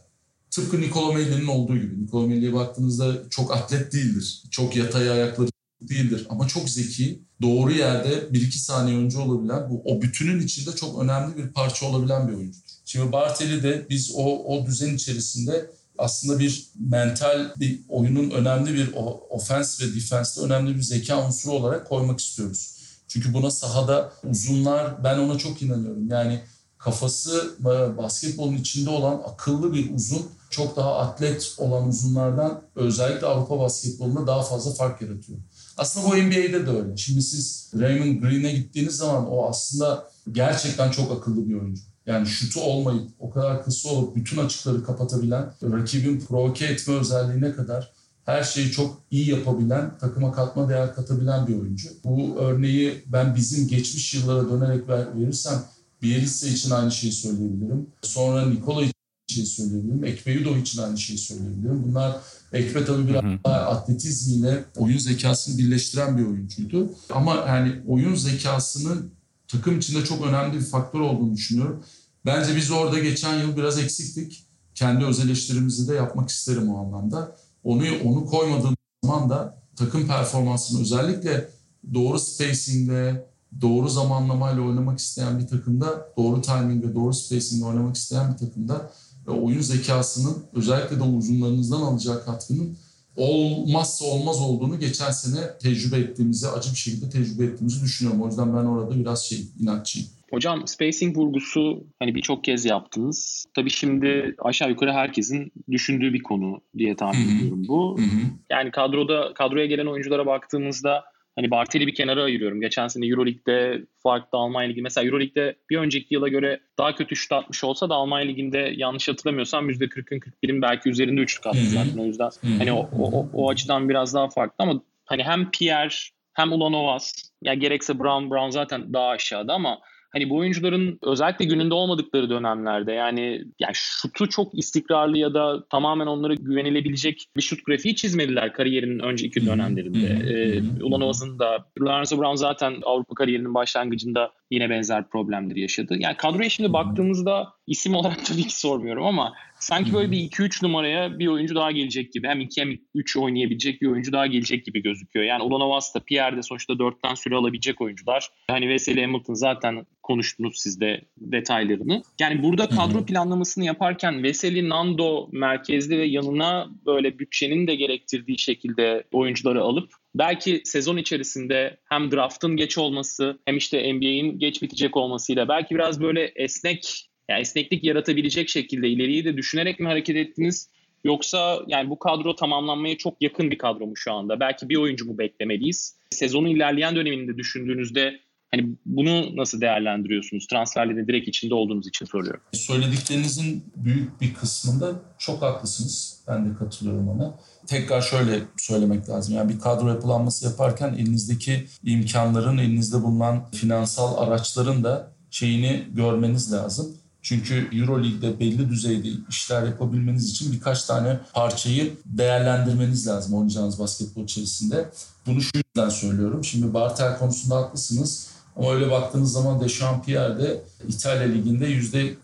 [0.51, 2.03] Tıpkı Nikola Melli'nin olduğu gibi.
[2.03, 4.43] Nikola Melli'ye baktığınızda çok atlet değildir.
[4.51, 5.49] Çok yatay ayakları
[5.83, 11.03] değildir ama çok zeki, doğru yerde 1-2 saniye önce olabilen bu o bütünün içinde çok
[11.03, 12.65] önemli bir parça olabilen bir oyuncudur.
[12.85, 18.91] Şimdi Bartel'i de biz o o düzen içerisinde aslında bir mental bir oyunun önemli bir
[19.31, 22.75] ofens ve defenste önemli bir zeka unsuru olarak koymak istiyoruz.
[23.09, 26.09] Çünkü buna sahada uzunlar ben ona çok inanıyorum.
[26.09, 26.41] Yani
[26.85, 33.59] kafası e, basketbolun içinde olan akıllı bir uzun çok daha atlet olan uzunlardan özellikle Avrupa
[33.59, 35.39] basketbolunda daha fazla fark yaratıyor.
[35.77, 36.97] Aslında bu NBA'de de öyle.
[36.97, 41.83] Şimdi siz Raymond Green'e gittiğiniz zaman o aslında gerçekten çok akıllı bir oyuncu.
[42.07, 47.93] Yani şutu olmayıp o kadar kısa olup bütün açıkları kapatabilen, rakibin provoke etme özelliğine kadar
[48.25, 51.89] her şeyi çok iyi yapabilen, takıma katma değer katabilen bir oyuncu.
[52.05, 55.63] Bu örneği ben bizim geçmiş yıllara dönerek verirsem
[56.05, 57.87] Bielitsa için aynı şeyi söyleyebilirim.
[58.03, 60.05] Sonra Nikola için aynı şeyi söyleyebilirim.
[60.05, 61.85] Ekpe için aynı şeyi söyleyebilirim.
[61.89, 62.17] Bunlar
[62.53, 66.91] Ekpe tabii biraz daha atletizmiyle oyun zekasını birleştiren bir oyuncuydu.
[67.11, 69.13] Ama yani oyun zekasının
[69.49, 71.85] takım içinde çok önemli bir faktör olduğunu düşünüyorum.
[72.27, 74.45] Bence biz orada geçen yıl biraz eksiktik.
[74.75, 77.37] Kendi öz eleştirimizi de yapmak isterim o anlamda.
[77.65, 81.49] Onu onu koymadığım zaman da takım performansını özellikle
[81.95, 83.27] doğru spacingle,
[83.61, 88.91] doğru zamanlamayla oynamak isteyen bir takımda, doğru timing ve doğru spacingle oynamak isteyen bir takımda
[89.27, 92.77] ve oyun zekasının özellikle de uzunlarınızdan alacağı katkının
[93.17, 98.23] olmazsa olmaz olduğunu geçen sene tecrübe ettiğimizi, acı bir şekilde tecrübe ettiğimizi düşünüyorum.
[98.23, 100.09] O yüzden ben orada biraz şey inatçıyım.
[100.31, 103.47] Hocam spacing vurgusu hani birçok kez yaptınız.
[103.55, 107.99] Tabii şimdi aşağı yukarı herkesin düşündüğü bir konu diye tahmin ediyorum bu.
[107.99, 108.31] Hı-hı.
[108.51, 111.05] Yani kadroda kadroya gelen oyunculara baktığımızda
[111.37, 112.61] Hani Bartel'i bir kenara ayırıyorum.
[112.61, 114.83] Geçen sene Euroleague'de farklı Almanya Ligi.
[114.83, 119.09] Mesela Euroleague'de bir önceki yıla göre daha kötü şut atmış olsa da Almanya Ligi'nde yanlış
[119.09, 121.99] hatırlamıyorsam %40'ın 41'in belki üzerinde üçlük attı zaten.
[121.99, 125.95] O yüzden hani o, o, o açıdan biraz daha farklı ama hani hem Pierre
[126.35, 127.13] hem Ulanovas
[127.43, 129.79] ya gerekse Brown Brown zaten daha aşağıda ama
[130.15, 136.07] hani bu oyuncuların özellikle gününde olmadıkları dönemlerde yani yani şutu çok istikrarlı ya da tamamen
[136.07, 139.99] onlara güvenilebilecek bir şut grafiği çizmediler kariyerinin önceki dönemlerinde.
[139.99, 145.97] Ee, Ulanovas'ın da Lorenzo Brown zaten Avrupa kariyerinin başlangıcında yine benzer problemleri yaşadı.
[145.99, 151.19] Yani kadroya şimdi baktığımızda isim olarak tabii ki sormuyorum ama sanki böyle bir 2-3 numaraya
[151.19, 152.29] bir oyuncu daha gelecek gibi.
[152.29, 155.27] Hem 2 hem 3 oynayabilecek bir oyuncu daha gelecek gibi gözüküyor.
[155.27, 158.29] Yani Ulanovas da Pierre de sonuçta 4'ten süre alabilecek oyuncular.
[158.51, 162.03] Hani Wesley Hamilton zaten konuştunuz siz de detaylarını.
[162.21, 169.05] Yani burada kadro planlamasını yaparken Wesley Nando merkezli ve yanına böyle bütçenin de gerektirdiği şekilde
[169.13, 175.49] oyuncuları alıp belki sezon içerisinde hem draftın geç olması hem işte NBA'in geç bitecek olmasıyla
[175.49, 180.71] belki biraz böyle esnek yani esneklik yaratabilecek şekilde ileriyi de düşünerek mi hareket ettiniz?
[181.05, 184.41] Yoksa yani bu kadro tamamlanmaya çok yakın bir kadro mu şu anda?
[184.41, 185.97] Belki bir oyuncu mu beklemeliyiz?
[186.11, 188.21] Sezonun ilerleyen döneminde düşündüğünüzde
[188.55, 190.47] hani bunu nasıl değerlendiriyorsunuz?
[190.47, 192.41] Transferlerin direkt içinde olduğunuz için soruyorum.
[192.53, 196.21] Söylediklerinizin büyük bir kısmında çok haklısınız.
[196.29, 197.35] Ben de katılıyorum ona.
[197.67, 199.35] Tekrar şöyle söylemek lazım.
[199.35, 206.97] Yani bir kadro yapılanması yaparken elinizdeki imkanların, elinizde bulunan finansal araçların da şeyini görmeniz lazım.
[207.23, 214.91] Çünkü Euroleague'de belli düzeyde işler yapabilmeniz için birkaç tane parçayı değerlendirmeniz lazım oynayacağınız basketbol içerisinde.
[215.27, 216.45] Bunu şu yüzden söylüyorum.
[216.45, 218.34] Şimdi Bartel konusunda haklısınız.
[218.57, 222.17] Ama öyle baktığınız zaman Dechampierre'de İtalya Ligi'nde %43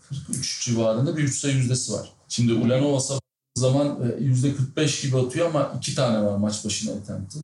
[0.65, 2.11] civarında bir 3 sayı yüzdesi var.
[2.29, 3.19] Şimdi Ulanovas'a
[3.55, 7.39] zaman %45 gibi atıyor ama iki tane var maç başına attempt'i.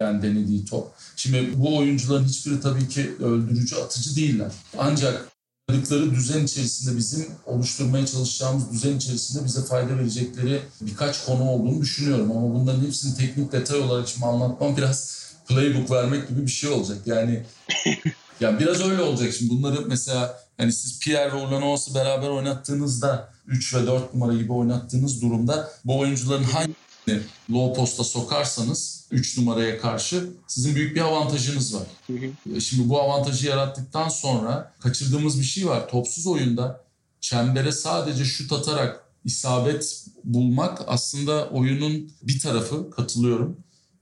[0.00, 0.88] Yani denediği top.
[1.16, 4.52] Şimdi bu oyuncuların hiçbiri tabii ki öldürücü, atıcı değiller.
[4.78, 5.28] Ancak
[5.70, 12.30] oynadıkları düzen içerisinde bizim oluşturmaya çalışacağımız düzen içerisinde bize fayda verecekleri birkaç konu olduğunu düşünüyorum.
[12.30, 16.98] Ama bunların hepsini teknik detay olarak şimdi anlatmam biraz playbook vermek gibi bir şey olacak.
[17.06, 17.42] Yani
[18.42, 23.74] ya biraz öyle olacak şimdi bunları mesela hani siz Pierre ve Ulanovas'ı beraber oynattığınızda 3
[23.74, 30.30] ve 4 numara gibi oynattığınız durumda bu oyuncuların hangisini low posta sokarsanız 3 numaraya karşı
[30.46, 31.86] sizin büyük bir avantajınız var.
[32.06, 32.60] Hı hı.
[32.60, 35.88] Şimdi bu avantajı yarattıktan sonra kaçırdığımız bir şey var.
[35.88, 36.84] Topsuz oyunda
[37.20, 43.56] çembere sadece şut atarak isabet bulmak aslında oyunun bir tarafı katılıyorum.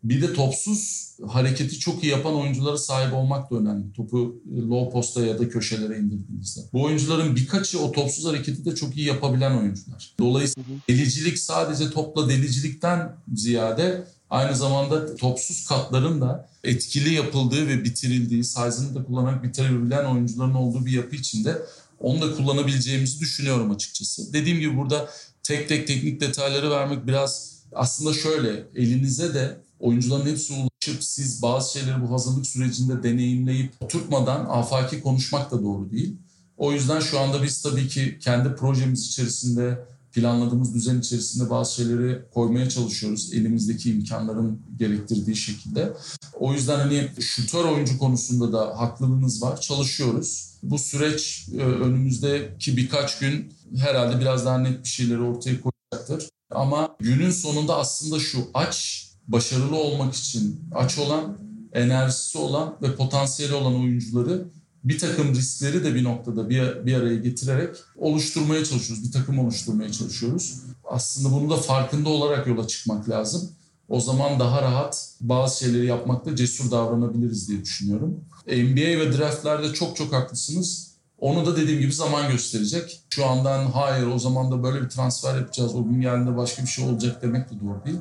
[0.05, 3.93] Bir de topsuz hareketi çok iyi yapan oyunculara sahip olmak da önemli.
[3.93, 6.61] Topu low posta ya da köşelere indirdiğinizde.
[6.73, 10.15] Bu oyuncuların birkaçı o topsuz hareketi de çok iyi yapabilen oyuncular.
[10.19, 18.45] Dolayısıyla delicilik sadece topla delicilikten ziyade aynı zamanda topsuz katların da etkili yapıldığı ve bitirildiği,
[18.45, 21.59] size'ını da kullanarak bitirebilen oyuncuların olduğu bir yapı içinde
[22.01, 24.33] onu da kullanabileceğimizi düşünüyorum açıkçası.
[24.33, 25.09] Dediğim gibi burada
[25.43, 31.73] tek tek teknik detayları vermek biraz aslında şöyle elinize de oyuncuların hepsi ulaşıp siz bazı
[31.73, 36.17] şeyleri bu hazırlık sürecinde deneyimleyip oturtmadan afaki konuşmak da doğru değil.
[36.57, 42.23] O yüzden şu anda biz tabii ki kendi projemiz içerisinde planladığımız düzen içerisinde bazı şeyleri
[42.35, 43.33] koymaya çalışıyoruz.
[43.33, 45.93] Elimizdeki imkanların gerektirdiği şekilde.
[46.41, 49.61] O yüzden hani şutör oyuncu konusunda da haklılığınız var.
[49.61, 50.51] Çalışıyoruz.
[50.63, 56.29] Bu süreç e, önümüzdeki birkaç gün herhalde biraz daha net bir şeyleri ortaya koyacaktır.
[56.51, 61.39] Ama günün sonunda aslında şu aç başarılı olmak için aç olan,
[61.73, 64.45] enerjisi olan ve potansiyeli olan oyuncuları
[64.85, 69.05] bir takım riskleri de bir noktada bir, bir araya getirerek oluşturmaya çalışıyoruz.
[69.05, 70.55] Bir takım oluşturmaya çalışıyoruz.
[70.85, 73.51] Aslında bunu da farkında olarak yola çıkmak lazım.
[73.89, 78.25] O zaman daha rahat bazı şeyleri yapmakta cesur davranabiliriz diye düşünüyorum.
[78.47, 80.91] NBA ve draftlerde çok çok haklısınız.
[81.19, 83.01] Onu da dediğim gibi zaman gösterecek.
[83.11, 85.75] Şu andan hayır o zaman da böyle bir transfer yapacağız.
[85.75, 87.99] O gün geldiğinde başka bir şey olacak demek de doğru değil.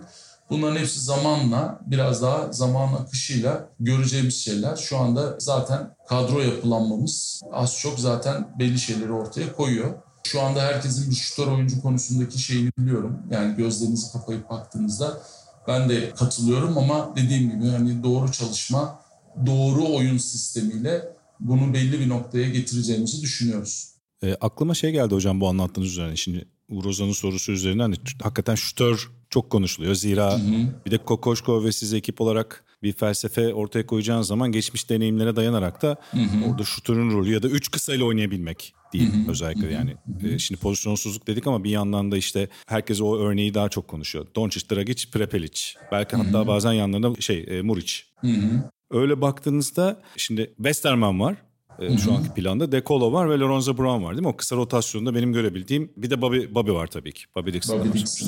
[0.50, 4.76] Bunların hepsi zamanla biraz daha zaman akışıyla göreceğimiz şeyler.
[4.76, 9.94] Şu anda zaten kadro yapılanmamız az çok zaten belli şeyleri ortaya koyuyor.
[10.24, 13.18] Şu anda herkesin bir şutör oyuncu konusundaki şeyini biliyorum.
[13.32, 15.22] Yani gözlerinizi kapayıp baktığınızda
[15.68, 19.00] ben de katılıyorum ama dediğim gibi hani doğru çalışma,
[19.46, 21.02] doğru oyun sistemiyle
[21.40, 23.90] bunu belli bir noktaya getireceğimizi düşünüyoruz.
[24.24, 26.16] E, aklıma şey geldi hocam bu anlattığınız üzerine.
[26.16, 29.96] Şimdi Uğur sorusu üzerine hani hakikaten şutör çok konuşuluyor.
[29.96, 30.86] Zira hı hı.
[30.86, 35.82] bir de Kokoşko ve siz ekip olarak bir felsefe ortaya koyacağınız zaman geçmiş deneyimlere dayanarak
[35.82, 36.52] da hı hı.
[36.52, 39.32] orada şutörün rolü ya da üç kısa ile oynayabilmek değil hı hı.
[39.32, 39.74] özellikle hı hı.
[39.74, 39.96] yani.
[40.22, 40.40] Hı hı.
[40.40, 44.28] şimdi pozisyonsuzluk dedik ama bir yandan da işte herkes o örneği daha çok konuşuyor.
[44.36, 45.62] Doncic, Dragic, Prepelic.
[45.92, 46.26] Belki hı hı.
[46.26, 47.94] hatta bazen yanlarında şey e, Muric.
[48.22, 48.70] Hı hı.
[48.92, 51.36] Öyle baktığınızda şimdi Westerman var.
[51.82, 52.72] E, şu anki planda.
[52.72, 54.28] Decolo var ve Lorenzo Brown var değil mi?
[54.28, 57.24] O kısa rotasyonda benim görebildiğim bir de Bobby, Bobby var tabii ki.
[57.36, 57.80] Bobby Dixon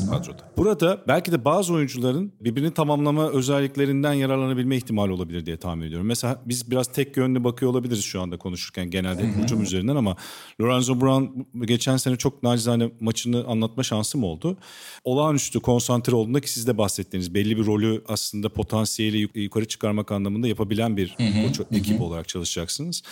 [0.09, 0.51] kadroda.
[0.57, 6.07] Burada belki de bazı oyuncuların birbirini tamamlama özelliklerinden yararlanabilme ihtimali olabilir diye tahmin ediyorum.
[6.07, 10.15] Mesela biz biraz tek yönlü bakıyor olabiliriz şu anda konuşurken genelde hücum üzerinden ama
[10.61, 11.25] Lorenzo Brown
[11.65, 14.57] geçen sene çok nacizane maçını anlatma şansım oldu.
[15.03, 20.47] Olağanüstü konsantre olduğunda ki siz de bahsettiğiniz belli bir rolü aslında potansiyeli yukarı çıkarmak anlamında
[20.47, 23.03] yapabilen bir koç ekip olarak çalışacaksınız.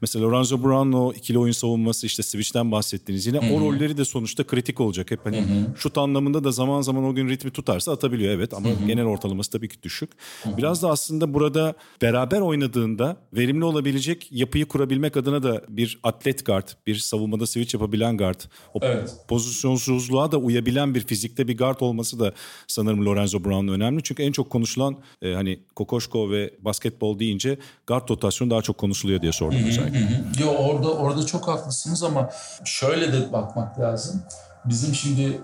[0.00, 4.46] Mesela Lorenzo Brown'un o ikili oyun savunması işte switch'ten bahsettiğiniz yine o rolleri de sonuçta
[4.46, 5.10] kritik olacak.
[5.10, 5.44] Hep hani
[5.76, 9.68] şut anlamında da zaman zaman o gün ritmi tutarsa atabiliyor evet ama genel ortalaması tabii
[9.68, 10.10] ki düşük.
[10.56, 16.68] Biraz da aslında burada beraber oynadığında verimli olabilecek yapıyı kurabilmek adına da bir atlet guard,
[16.86, 18.40] bir savunmada switch yapabilen guard,
[18.74, 19.16] o Evet.
[19.28, 22.32] pozisyonsuzluğa da uyabilen bir fizikte bir guard olması da
[22.66, 24.02] sanırım Lorenzo Brown önemli.
[24.02, 29.22] Çünkü en çok konuşulan e, hani Kokoşko ve basketbol deyince guard rotasyonu daha çok konuşuluyor
[29.22, 30.44] diye sordum özellikle.
[30.44, 32.30] Yo orada orada çok haklısınız ama
[32.64, 34.22] şöyle de bakmak lazım.
[34.64, 35.40] Bizim şimdi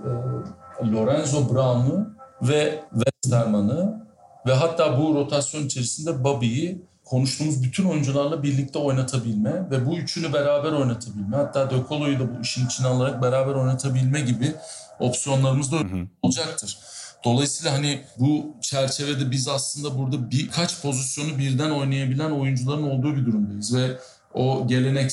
[0.83, 2.09] e, Lorenzo Brown'u
[2.43, 4.07] ve Westerman'ı
[4.47, 10.73] ve hatta bu rotasyon içerisinde Bobby'yi konuştuğumuz bütün oyuncularla birlikte oynatabilme ve bu üçünü beraber
[10.73, 14.55] oynatabilme hatta De Colo'yu da bu işin içine alarak beraber oynatabilme gibi
[15.01, 15.77] opsiyonlarımız da
[16.23, 16.79] olacaktır.
[17.25, 23.75] Dolayısıyla hani bu çerçevede biz aslında burada birkaç pozisyonu birden oynayabilen oyuncuların olduğu bir durumdayız
[23.75, 23.99] ve
[24.35, 25.11] o gelenek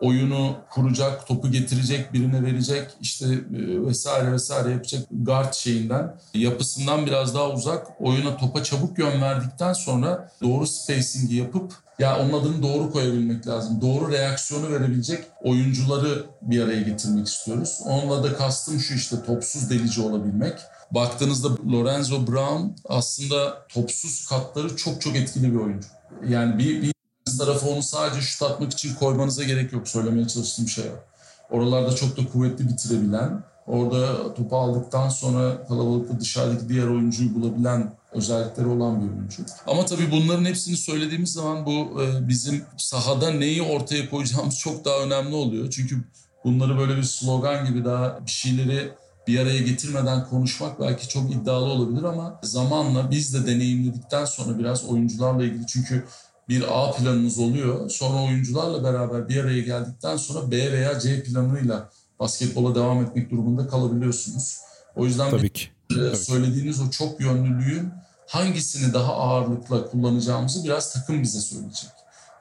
[0.00, 7.34] oyunu kuracak, topu getirecek, birine verecek işte e, vesaire vesaire yapacak guard şeyinden, yapısından biraz
[7.34, 7.86] daha uzak.
[8.00, 13.80] Oyuna topa çabuk yön verdikten sonra doğru spacing'i yapıp ya onun adını doğru koyabilmek lazım.
[13.80, 17.80] Doğru reaksiyonu verebilecek oyuncuları bir araya getirmek istiyoruz.
[17.84, 20.54] Onunla da kastım şu işte topsuz delici olabilmek.
[20.90, 25.88] Baktığınızda Lorenzo Brown aslında topsuz katları çok çok etkili bir oyuncu.
[26.28, 26.92] Yani bir, bir
[27.38, 29.88] tarafı onu sadece şut atmak için koymanıza gerek yok.
[29.88, 31.12] Söylemeye çalıştığım şey o.
[31.56, 38.68] Oralarda çok da kuvvetli bitirebilen, orada topu aldıktan sonra kalabalıkta dışarıdaki diğer oyuncuyu bulabilen özellikleri
[38.68, 39.42] olan bir oyuncu.
[39.66, 44.98] Ama tabii bunların hepsini söylediğimiz zaman bu e, bizim sahada neyi ortaya koyacağımız çok daha
[44.98, 45.70] önemli oluyor.
[45.70, 46.04] Çünkü
[46.44, 48.92] bunları böyle bir slogan gibi daha bir şeyleri
[49.26, 54.84] bir araya getirmeden konuşmak belki çok iddialı olabilir ama zamanla biz de deneyimledikten sonra biraz
[54.84, 56.04] oyuncularla ilgili çünkü
[56.48, 57.90] bir A planınız oluyor.
[57.90, 61.90] Sonra oyuncularla beraber bir araya geldikten sonra B veya C planıyla
[62.20, 64.58] basketbola devam etmek durumunda kalabiliyorsunuz.
[64.96, 65.68] O yüzden Tabii ki.
[65.90, 67.90] e, söylediğiniz o çok yönlülüğün
[68.28, 71.90] hangisini daha ağırlıkla kullanacağımızı biraz takım bize söyleyecek.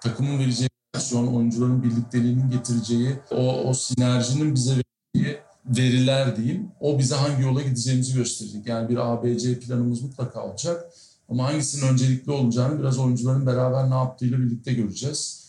[0.02, 6.72] Takımın vereceği reaksiyon, oyuncuların birlikteliğinin getireceği, o, o sinerjinin bize vereceği veriler diyeyim.
[6.80, 8.68] O bize hangi yola gideceğimizi gösterecek.
[8.68, 10.93] Yani bir ABC planımız mutlaka olacak.
[11.32, 15.41] Ama hangisinin öncelikli olacağını biraz oyuncuların beraber ne yaptığıyla birlikte göreceğiz.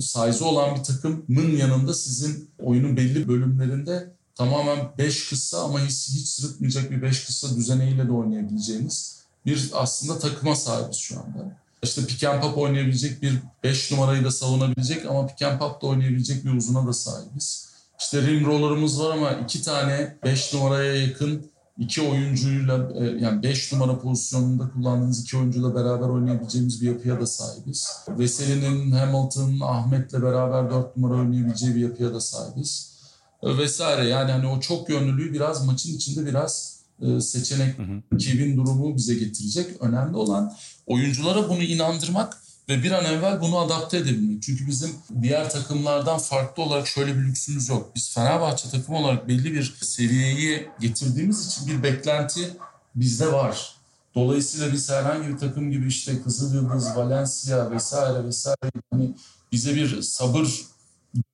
[0.00, 6.28] Size olan bir takımın yanında sizin oyunun belli bölümlerinde tamamen 5 kısa ama hiç, hiç
[6.28, 11.56] sırıtmayacak bir 5 kısa düzeneğiyle de oynayabileceğiniz bir aslında takıma sahibiz şu anda.
[11.82, 15.86] İşte pick and pop oynayabilecek bir 5 numarayı da savunabilecek ama pick and pop da
[15.86, 17.68] oynayabilecek bir uzuna da sahibiz.
[17.98, 23.72] İşte rim roller'ımız var ama iki tane 5 numaraya yakın iki oyuncuyla e, yani 5
[23.72, 27.90] numara pozisyonunda kullandığınız iki oyuncuyla beraber oynayabileceğimiz bir yapıya da sahibiz.
[28.08, 32.96] Veseli'nin, Hamilton, Ahmet'le beraber 4 numara oynayabileceği bir yapıya da sahibiz.
[33.42, 37.76] E, Vesaire yani hani o çok yönlülüğü biraz maçın içinde biraz e, seçenek
[38.12, 39.82] rakibin durumu bize getirecek.
[39.82, 40.52] Önemli olan
[40.86, 44.42] oyunculara bunu inandırmak ve bir an evvel bunu adapte edebilmek.
[44.42, 44.90] Çünkü bizim
[45.22, 47.92] diğer takımlardan farklı olarak şöyle bir lüksümüz yok.
[47.94, 52.56] Biz Fenerbahçe takımı olarak belli bir seviyeyi getirdiğimiz için bir beklenti
[52.94, 53.76] bizde var.
[54.14, 59.14] Dolayısıyla biz herhangi bir takım gibi işte Kızılyıldız, Valencia vesaire vesaire hani
[59.52, 60.48] bize bir sabır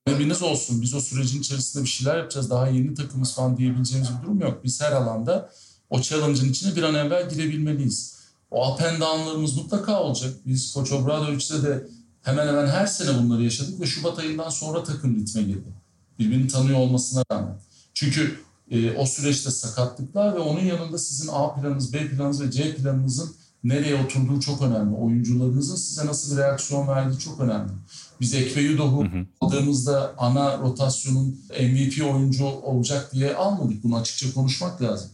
[0.07, 0.81] döneminiz olsun.
[0.81, 2.49] Biz o sürecin içerisinde bir şeyler yapacağız.
[2.49, 4.63] Daha yeni takımız falan diyebileceğimiz bir durum yok.
[4.63, 5.49] Biz her alanda
[5.89, 8.22] o challenge'ın içine bir an evvel girebilmeliyiz.
[8.53, 10.33] O up and down'larımız mutlaka olacak.
[10.45, 11.87] Biz Koç Obradoviç'te de
[12.21, 15.73] hemen hemen her sene bunları yaşadık ve Şubat ayından sonra takım ritme girdi.
[16.19, 17.59] Birbirini tanıyor olmasına rağmen.
[17.93, 18.39] Çünkü
[18.71, 23.35] e, o süreçte sakatlıklar ve onun yanında sizin A planınız, B planınız ve C planınızın
[23.63, 24.95] nereye oturduğu çok önemli.
[24.95, 27.71] Oyuncularınızın size nasıl bir reaksiyon verdiği çok önemli.
[28.21, 29.07] Biz Ekve Yudoh'u
[29.41, 33.83] aldığımızda ana rotasyonun MVP oyuncu olacak diye almadık.
[33.83, 35.09] Bunu açıkça konuşmak lazım.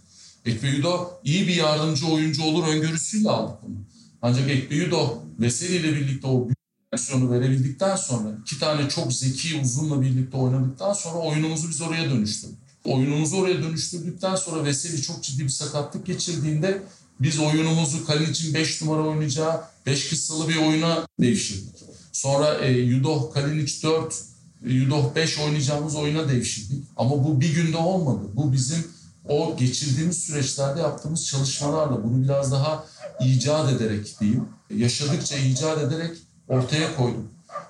[0.50, 3.76] Ekpeyudo iyi bir yardımcı oyuncu olur öngörüsüyle aldık bunu.
[4.22, 6.58] Ancak Ekpeyudo Veseli ile birlikte o büyük
[6.94, 12.58] reaksiyonu verebildikten sonra iki tane çok zeki uzunla birlikte oynadıktan sonra oyunumuzu biz oraya dönüştürdük.
[12.86, 16.82] Oyunumuzu oraya dönüştürdükten sonra Veseli çok ciddi bir sakatlık geçirdiğinde
[17.20, 21.76] Biz oyunumuzu Kalinç'in 5 numara oynayacağı 5 kıssalı bir oyuna devşirdik.
[22.12, 24.24] Sonra e, Yudoh Kalinic 4,
[24.66, 26.84] Yudoh 5 oynayacağımız oyuna devşirdik.
[26.98, 28.28] Ama bu bir günde olmadı.
[28.34, 28.88] Bu bizim
[29.30, 32.86] o geçirdiğimiz süreçlerde yaptığımız çalışmalarla bunu biraz daha
[33.22, 36.18] icat ederek diyeyim, yaşadıkça icat ederek
[36.48, 37.26] ortaya koyduk.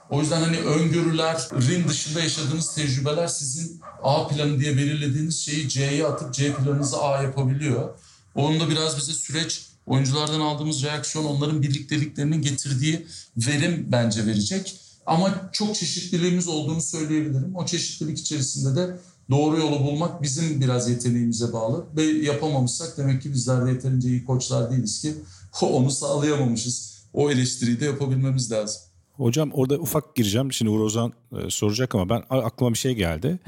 [0.10, 6.34] O yüzden hani öngörülerin dışında yaşadığınız tecrübeler sizin A planı diye belirlediğiniz şeyi C'ye atıp
[6.34, 7.89] C planınızı A yapabiliyor.
[8.36, 13.07] Onun da biraz bize süreç oyunculardan aldığımız reaksiyon onların birlikteliklerinin getirdiği
[13.38, 14.80] verim bence verecek.
[15.05, 17.55] Ama çok çeşitliliğimiz olduğunu söyleyebilirim.
[17.55, 18.99] O çeşitlilik içerisinde de
[19.30, 21.86] doğru yolu bulmak bizim biraz yeteneğimize bağlı.
[21.96, 25.14] Ve yapamamışsak demek ki bizler de yeterince iyi koçlar değiliz ki
[25.62, 27.00] onu sağlayamamışız.
[27.14, 28.82] O eleştiriyi de yapabilmemiz lazım.
[29.14, 30.54] Hocam orada ufak gireceğim.
[30.54, 33.40] Şimdi Uğur Ozan e, soracak ama ben aklıma bir şey geldi.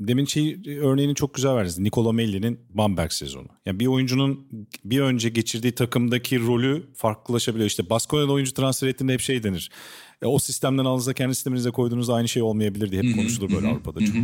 [0.00, 1.78] Demin şey örneğini çok güzel verdiniz.
[1.78, 3.48] Nicola Melli'nin Bamberg sezonu.
[3.66, 4.46] Yani bir oyuncunun
[4.84, 7.66] bir önce geçirdiği takımdaki rolü farklılaşabiliyor.
[7.66, 9.70] İşte Baskonya'da oyuncu transfer ettiğinde hep şey denir.
[10.22, 14.00] E, o sistemden aldığınızda kendi sisteminize koyduğunuzda aynı şey olmayabilir diye hep konuşulur böyle Avrupa'da
[14.00, 14.14] çok.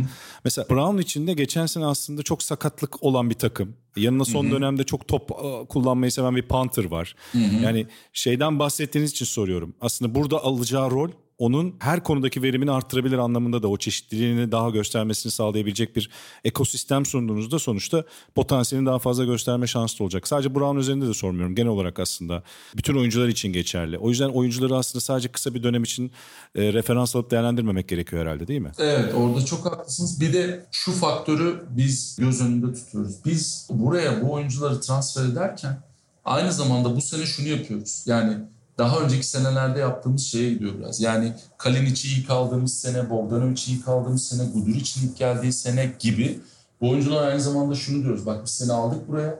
[0.43, 3.75] Mesela Brown için de geçen sene aslında çok sakatlık olan bir takım.
[3.95, 5.29] Yanına son dönemde çok top
[5.69, 7.15] kullanmayı seven bir Panther var.
[7.63, 9.75] Yani şeyden bahsettiğiniz için soruyorum.
[9.81, 15.31] Aslında burada alacağı rol onun her konudaki verimini arttırabilir anlamında da o çeşitliliğini daha göstermesini
[15.31, 16.09] sağlayabilecek bir
[16.43, 18.03] ekosistem sunduğunuzda sonuçta
[18.35, 20.27] potansiyelini daha fazla gösterme şansı da olacak.
[20.27, 21.55] Sadece Brown üzerinde de sormuyorum.
[21.55, 22.43] Genel olarak aslında
[22.77, 23.97] bütün oyuncular için geçerli.
[23.97, 26.11] O yüzden oyuncuları aslında sadece kısa bir dönem için
[26.55, 28.71] e, referans alıp değerlendirmemek gerekiyor herhalde değil mi?
[28.77, 30.21] Evet orada çok haklısınız.
[30.21, 33.15] Bir de şu faktörü biz göz önünde tutuyoruz.
[33.25, 35.83] Biz buraya bu oyuncuları transfer ederken
[36.25, 38.03] aynı zamanda bu sene şunu yapıyoruz.
[38.05, 38.37] Yani
[38.77, 41.01] daha önceki senelerde yaptığımız şeye gidiyor biraz.
[41.01, 46.39] Yani Kalinic'i ilk aldığımız sene, Bogdanovic'i ilk aldığımız sene, Guduric'in ilk geldiği sene gibi
[46.81, 48.25] bu oyuncular aynı zamanda şunu diyoruz.
[48.25, 49.39] Bak biz seni aldık buraya,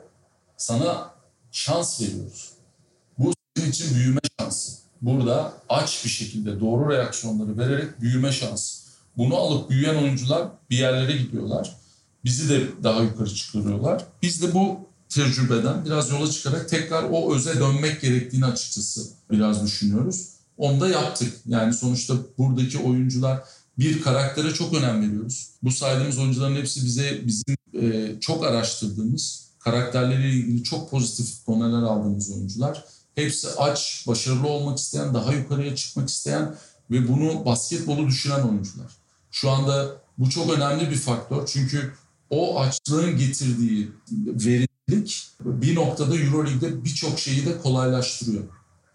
[0.57, 1.11] sana
[1.51, 2.51] şans veriyoruz.
[3.17, 4.73] Bu senin için büyüme şansı.
[5.01, 8.85] Burada aç bir şekilde doğru reaksiyonları vererek büyüme şansı.
[9.17, 11.75] Bunu alıp büyüyen oyuncular bir yerlere gidiyorlar.
[12.25, 14.05] Bizi de daha yukarı çıkarıyorlar.
[14.21, 14.79] Biz de bu
[15.09, 19.01] tecrübeden biraz yola çıkarak tekrar o öze dönmek gerektiğini açıkçası
[19.31, 20.27] biraz düşünüyoruz.
[20.57, 21.33] Onu da yaptık.
[21.47, 23.43] Yani sonuçta buradaki oyuncular
[23.79, 25.49] bir karaktere çok önem veriyoruz.
[25.63, 32.31] Bu saydığımız oyuncuların hepsi bize bizim e, çok araştırdığımız karakterleriyle ilgili çok pozitif doneler aldığımız
[32.31, 32.85] oyuncular.
[33.15, 36.55] Hepsi aç, başarılı olmak isteyen, daha yukarıya çıkmak isteyen
[36.91, 38.91] ve bunu basketbolu düşünen oyuncular.
[39.31, 41.45] Şu anda bu çok önemli bir faktör.
[41.47, 41.93] Çünkü
[42.29, 43.91] o açlığın getirdiği
[44.89, 48.43] verimlilik bir noktada Euroleague'de birçok şeyi de kolaylaştırıyor.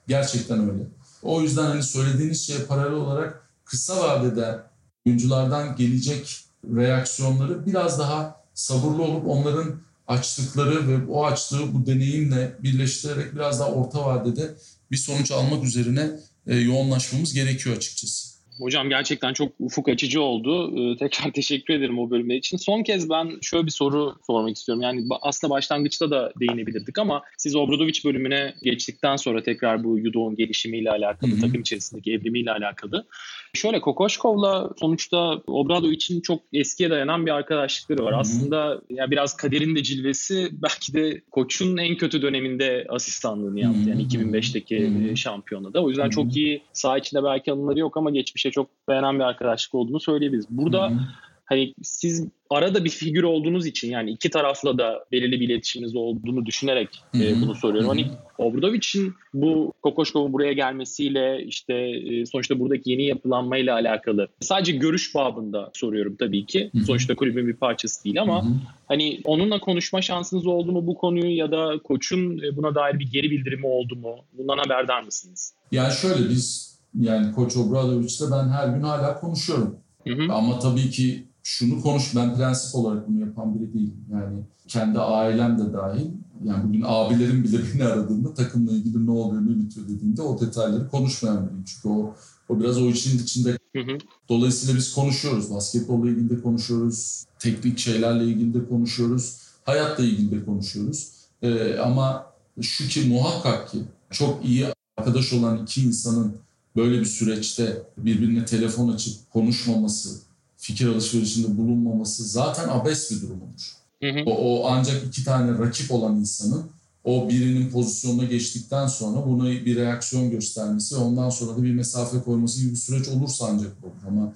[0.08, 0.82] Gerçekten öyle.
[1.22, 4.62] O yüzden hani söylediğiniz şeye paralel olarak kısa vadede
[5.06, 6.44] oyunculardan gelecek
[6.76, 13.70] reaksiyonları biraz daha sabırlı olup onların açtıkları ve o açtığı bu deneyimle birleştirerek biraz daha
[13.70, 14.54] orta vadede
[14.90, 16.10] bir sonuç almak üzerine
[16.46, 18.29] e, yoğunlaşmamız gerekiyor açıkçası.
[18.58, 20.78] Hocam gerçekten çok ufuk açıcı oldu.
[20.78, 22.56] Ee, tekrar teşekkür ederim o bölümler için.
[22.56, 24.82] Son kez ben şöyle bir soru sormak istiyorum.
[24.82, 30.90] Yani aslında başlangıçta da değinebilirdik ama siz Obradoviç bölümüne geçtikten sonra tekrar bu Yudo'nun gelişimiyle
[30.90, 31.40] alakalı, Hı-hı.
[31.40, 33.06] takım içerisindeki evrimiyle alakalı.
[33.54, 38.12] Şöyle Kokoşkov'la sonuçta Obradoviç'in çok eskiye dayanan bir arkadaşlıkları var.
[38.12, 38.20] Hı-hı.
[38.20, 43.90] Aslında ya biraz kaderin de cilvesi belki de koçun en kötü döneminde asistanlığını yaptı.
[43.90, 45.16] Yani 2005'teki Hı-hı.
[45.16, 45.82] şampiyonada.
[45.82, 46.10] O yüzden Hı-hı.
[46.10, 50.46] çok iyi saha içinde belki anıları yok ama geçmişe çok beğenen bir arkadaşlık olduğunu söyleyebiliriz.
[50.50, 50.98] Burada Hı-hı.
[51.44, 56.46] hani siz arada bir figür olduğunuz için yani iki tarafla da belirli bir iletişiminiz olduğunu
[56.46, 57.90] düşünerek e, bunu soruyorum.
[57.90, 58.02] Hı-hı.
[58.02, 65.14] Hani Obradovic'in bu Kokoşkov'un buraya gelmesiyle işte e, sonuçta buradaki yeni yapılanmayla alakalı sadece görüş
[65.14, 66.70] babında soruyorum tabii ki.
[66.74, 66.84] Hı-hı.
[66.84, 68.52] Sonuçta kulübün bir parçası değil ama Hı-hı.
[68.88, 73.10] hani onunla konuşma şansınız oldu mu bu konuyu ya da koçun e, buna dair bir
[73.10, 74.16] geri bildirimi oldu mu?
[74.32, 75.54] Bundan haberdar mısınız?
[75.72, 79.76] Yani şöyle biz yani Koç Obradoviç'le ben her gün hala konuşuyorum.
[80.06, 80.32] Hı hı.
[80.32, 84.04] Ama tabii ki şunu konuş, ben prensip olarak bunu yapan biri değilim.
[84.12, 84.38] Yani
[84.68, 86.10] kendi ailem de dahil.
[86.44, 90.88] Yani bugün abilerim bile beni aradığında takımla ilgili ne oluyor, ne bitiyor dediğinde o detayları
[90.88, 91.64] konuşmayan biriyim.
[91.64, 92.14] Çünkü o,
[92.48, 93.58] o biraz o işin içinde.
[93.76, 93.98] Hı hı.
[94.28, 95.54] Dolayısıyla biz konuşuyoruz.
[95.54, 97.24] Basketbolla ilgili de konuşuyoruz.
[97.38, 99.38] Teknik şeylerle ilgili de konuşuyoruz.
[99.64, 101.12] Hayatla ilgili de konuşuyoruz.
[101.42, 102.26] Ee, ama
[102.60, 103.78] şu ki muhakkak ki
[104.10, 104.66] çok iyi
[104.96, 106.36] arkadaş olan iki insanın
[106.76, 110.20] böyle bir süreçte birbirine telefon açıp konuşmaması,
[110.58, 113.72] fikir alışverişinde bulunmaması zaten abes bir durum olur.
[114.02, 114.24] Hı hı.
[114.26, 116.64] O, o ancak iki tane rakip olan insanın
[117.04, 122.60] o birinin pozisyonuna geçtikten sonra buna bir reaksiyon göstermesi ondan sonra da bir mesafe koyması
[122.60, 124.08] gibi bir süreç olursa ancak olur.
[124.08, 124.32] Ama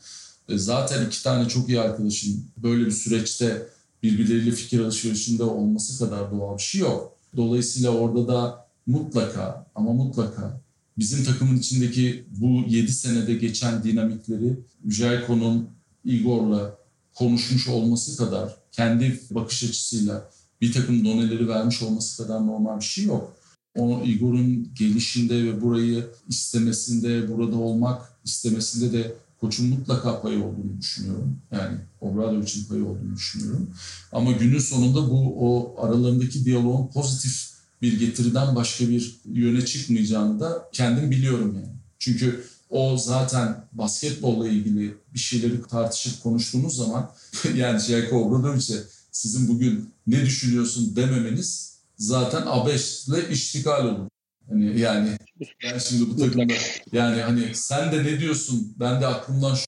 [0.49, 3.67] e, zaten iki tane çok iyi arkadaşın böyle bir süreçte
[4.03, 7.13] birbirleriyle fikir alışverişinde olması kadar doğal bir şey yok.
[7.37, 10.61] Dolayısıyla orada da mutlaka ama mutlaka
[10.99, 15.69] bizim takımın içindeki bu 7 senede geçen dinamikleri Jelko'nun
[16.05, 16.79] Igor'la
[17.15, 20.31] konuşmuş olması kadar kendi bakış açısıyla
[20.61, 23.37] bir takım doneleri vermiş olması kadar normal bir şey yok.
[23.77, 31.39] O Igor'un gelişinde ve burayı istemesinde, burada olmak istemesinde de koçun mutlaka payı olduğunu düşünüyorum.
[31.53, 33.71] Yani Obradovic'in payı olduğunu düşünüyorum.
[34.13, 37.54] Ama günün sonunda bu o aralarındaki diyaloğun pozitif
[37.85, 41.77] bir getiriden başka bir yöne çıkmayacağını da kendim biliyorum yani.
[41.99, 47.11] Çünkü o zaten basketbolla ilgili bir şeyleri tartışıp konuştuğumuz zaman
[47.55, 48.77] yani Jelko Obradovic'e
[49.13, 54.09] sizin bugün ne düşünüyorsun dememeniz zaten A5 iştigal olur.
[54.49, 55.19] Hani yani
[55.65, 56.55] ben şimdi bu takımda
[56.93, 59.67] yani hani sen de ne diyorsun ben de aklımdan şu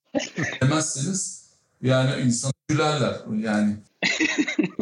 [0.62, 1.46] demezseniz
[1.82, 3.76] yani insan gülerler yani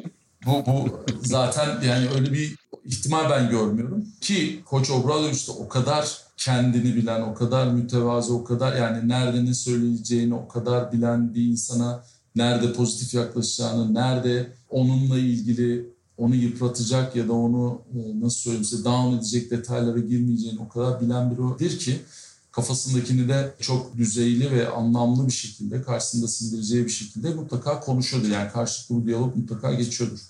[0.47, 6.19] bu, bu zaten yani öyle bir ihtimal ben görmüyorum ki Koç Obradoviç de o kadar
[6.37, 11.45] kendini bilen, o kadar mütevazı, o kadar yani nerede ne söyleyeceğini o kadar bilen bir
[11.45, 12.05] insana
[12.37, 18.85] nerede pozitif yaklaşacağını, nerede onunla ilgili onu yıpratacak ya da onu e, nasıl söyleyeyim size
[18.85, 22.01] down edecek detaylara girmeyeceğini o kadar bilen biridir ki
[22.53, 28.29] kafasındakini de çok düzeyli ve anlamlı bir şekilde karşısında sindireceği bir şekilde mutlaka konuşuyordur.
[28.29, 30.21] Yani karşılıklı bu diyalog mutlaka geçiyordur.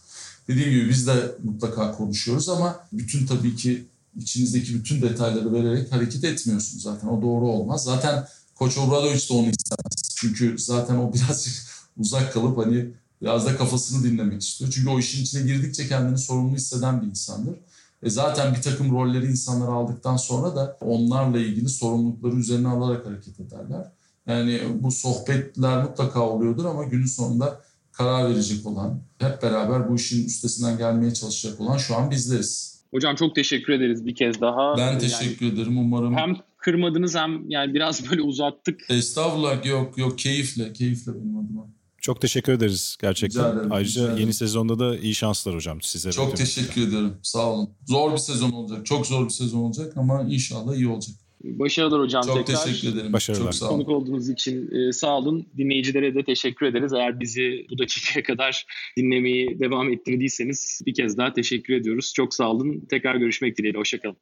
[0.48, 3.84] Dediğim gibi biz de mutlaka konuşuyoruz ama bütün tabii ki
[4.16, 7.08] içinizdeki bütün detayları vererek hareket etmiyorsunuz zaten.
[7.08, 7.84] O doğru olmaz.
[7.84, 10.16] Zaten Koç Obradoviç de onu istemez.
[10.16, 11.54] Çünkü zaten o birazcık
[11.96, 12.90] uzak kalıp hani
[13.22, 14.70] biraz da kafasını dinlemek istiyor.
[14.74, 17.54] Çünkü o işin içine girdikçe kendini sorumlu hisseden bir insandır.
[18.02, 23.40] E zaten bir takım rolleri insanlar aldıktan sonra da onlarla ilgili sorumlulukları üzerine alarak hareket
[23.40, 23.92] ederler.
[24.26, 27.60] Yani bu sohbetler mutlaka oluyordur ama günün sonunda
[27.96, 32.84] karar verecek olan, hep beraber bu işin üstesinden gelmeye çalışacak olan şu an bizleriz.
[32.90, 34.76] Hocam çok teşekkür ederiz bir kez daha.
[34.78, 35.78] Ben teşekkür yani, ederim.
[35.78, 38.80] Umarım hem kırmadınız hem yani biraz böyle uzattık.
[38.88, 41.66] Estağfurullah yok yok keyifle keyifle benim adıma.
[42.00, 43.52] Çok teşekkür ederiz gerçekten.
[43.56, 46.12] Ederim, Ayrıca yeni sezonda da iyi şanslar hocam size.
[46.12, 47.12] Çok teşekkür ederim.
[47.22, 47.70] Sağ olun.
[47.86, 48.86] Zor bir sezon olacak.
[48.86, 51.16] Çok zor bir sezon olacak ama inşallah iyi olacak.
[51.44, 52.64] Başarılar hocam Çok tekrar.
[52.64, 53.12] teşekkür ederim.
[53.12, 53.42] Başarılar.
[53.42, 53.74] Çok sağ olun.
[53.76, 55.46] Konuk olduğunuz için e, sağ olun.
[55.56, 56.92] Dinleyicilere de teşekkür ederiz.
[56.92, 58.66] Eğer bizi bu dakikaya kadar
[58.96, 62.12] dinlemeyi devam ettirdiyseniz bir kez daha teşekkür ediyoruz.
[62.16, 62.86] Çok sağ olun.
[62.90, 63.78] Tekrar görüşmek dileğiyle.
[63.78, 64.12] Hoşçakalın.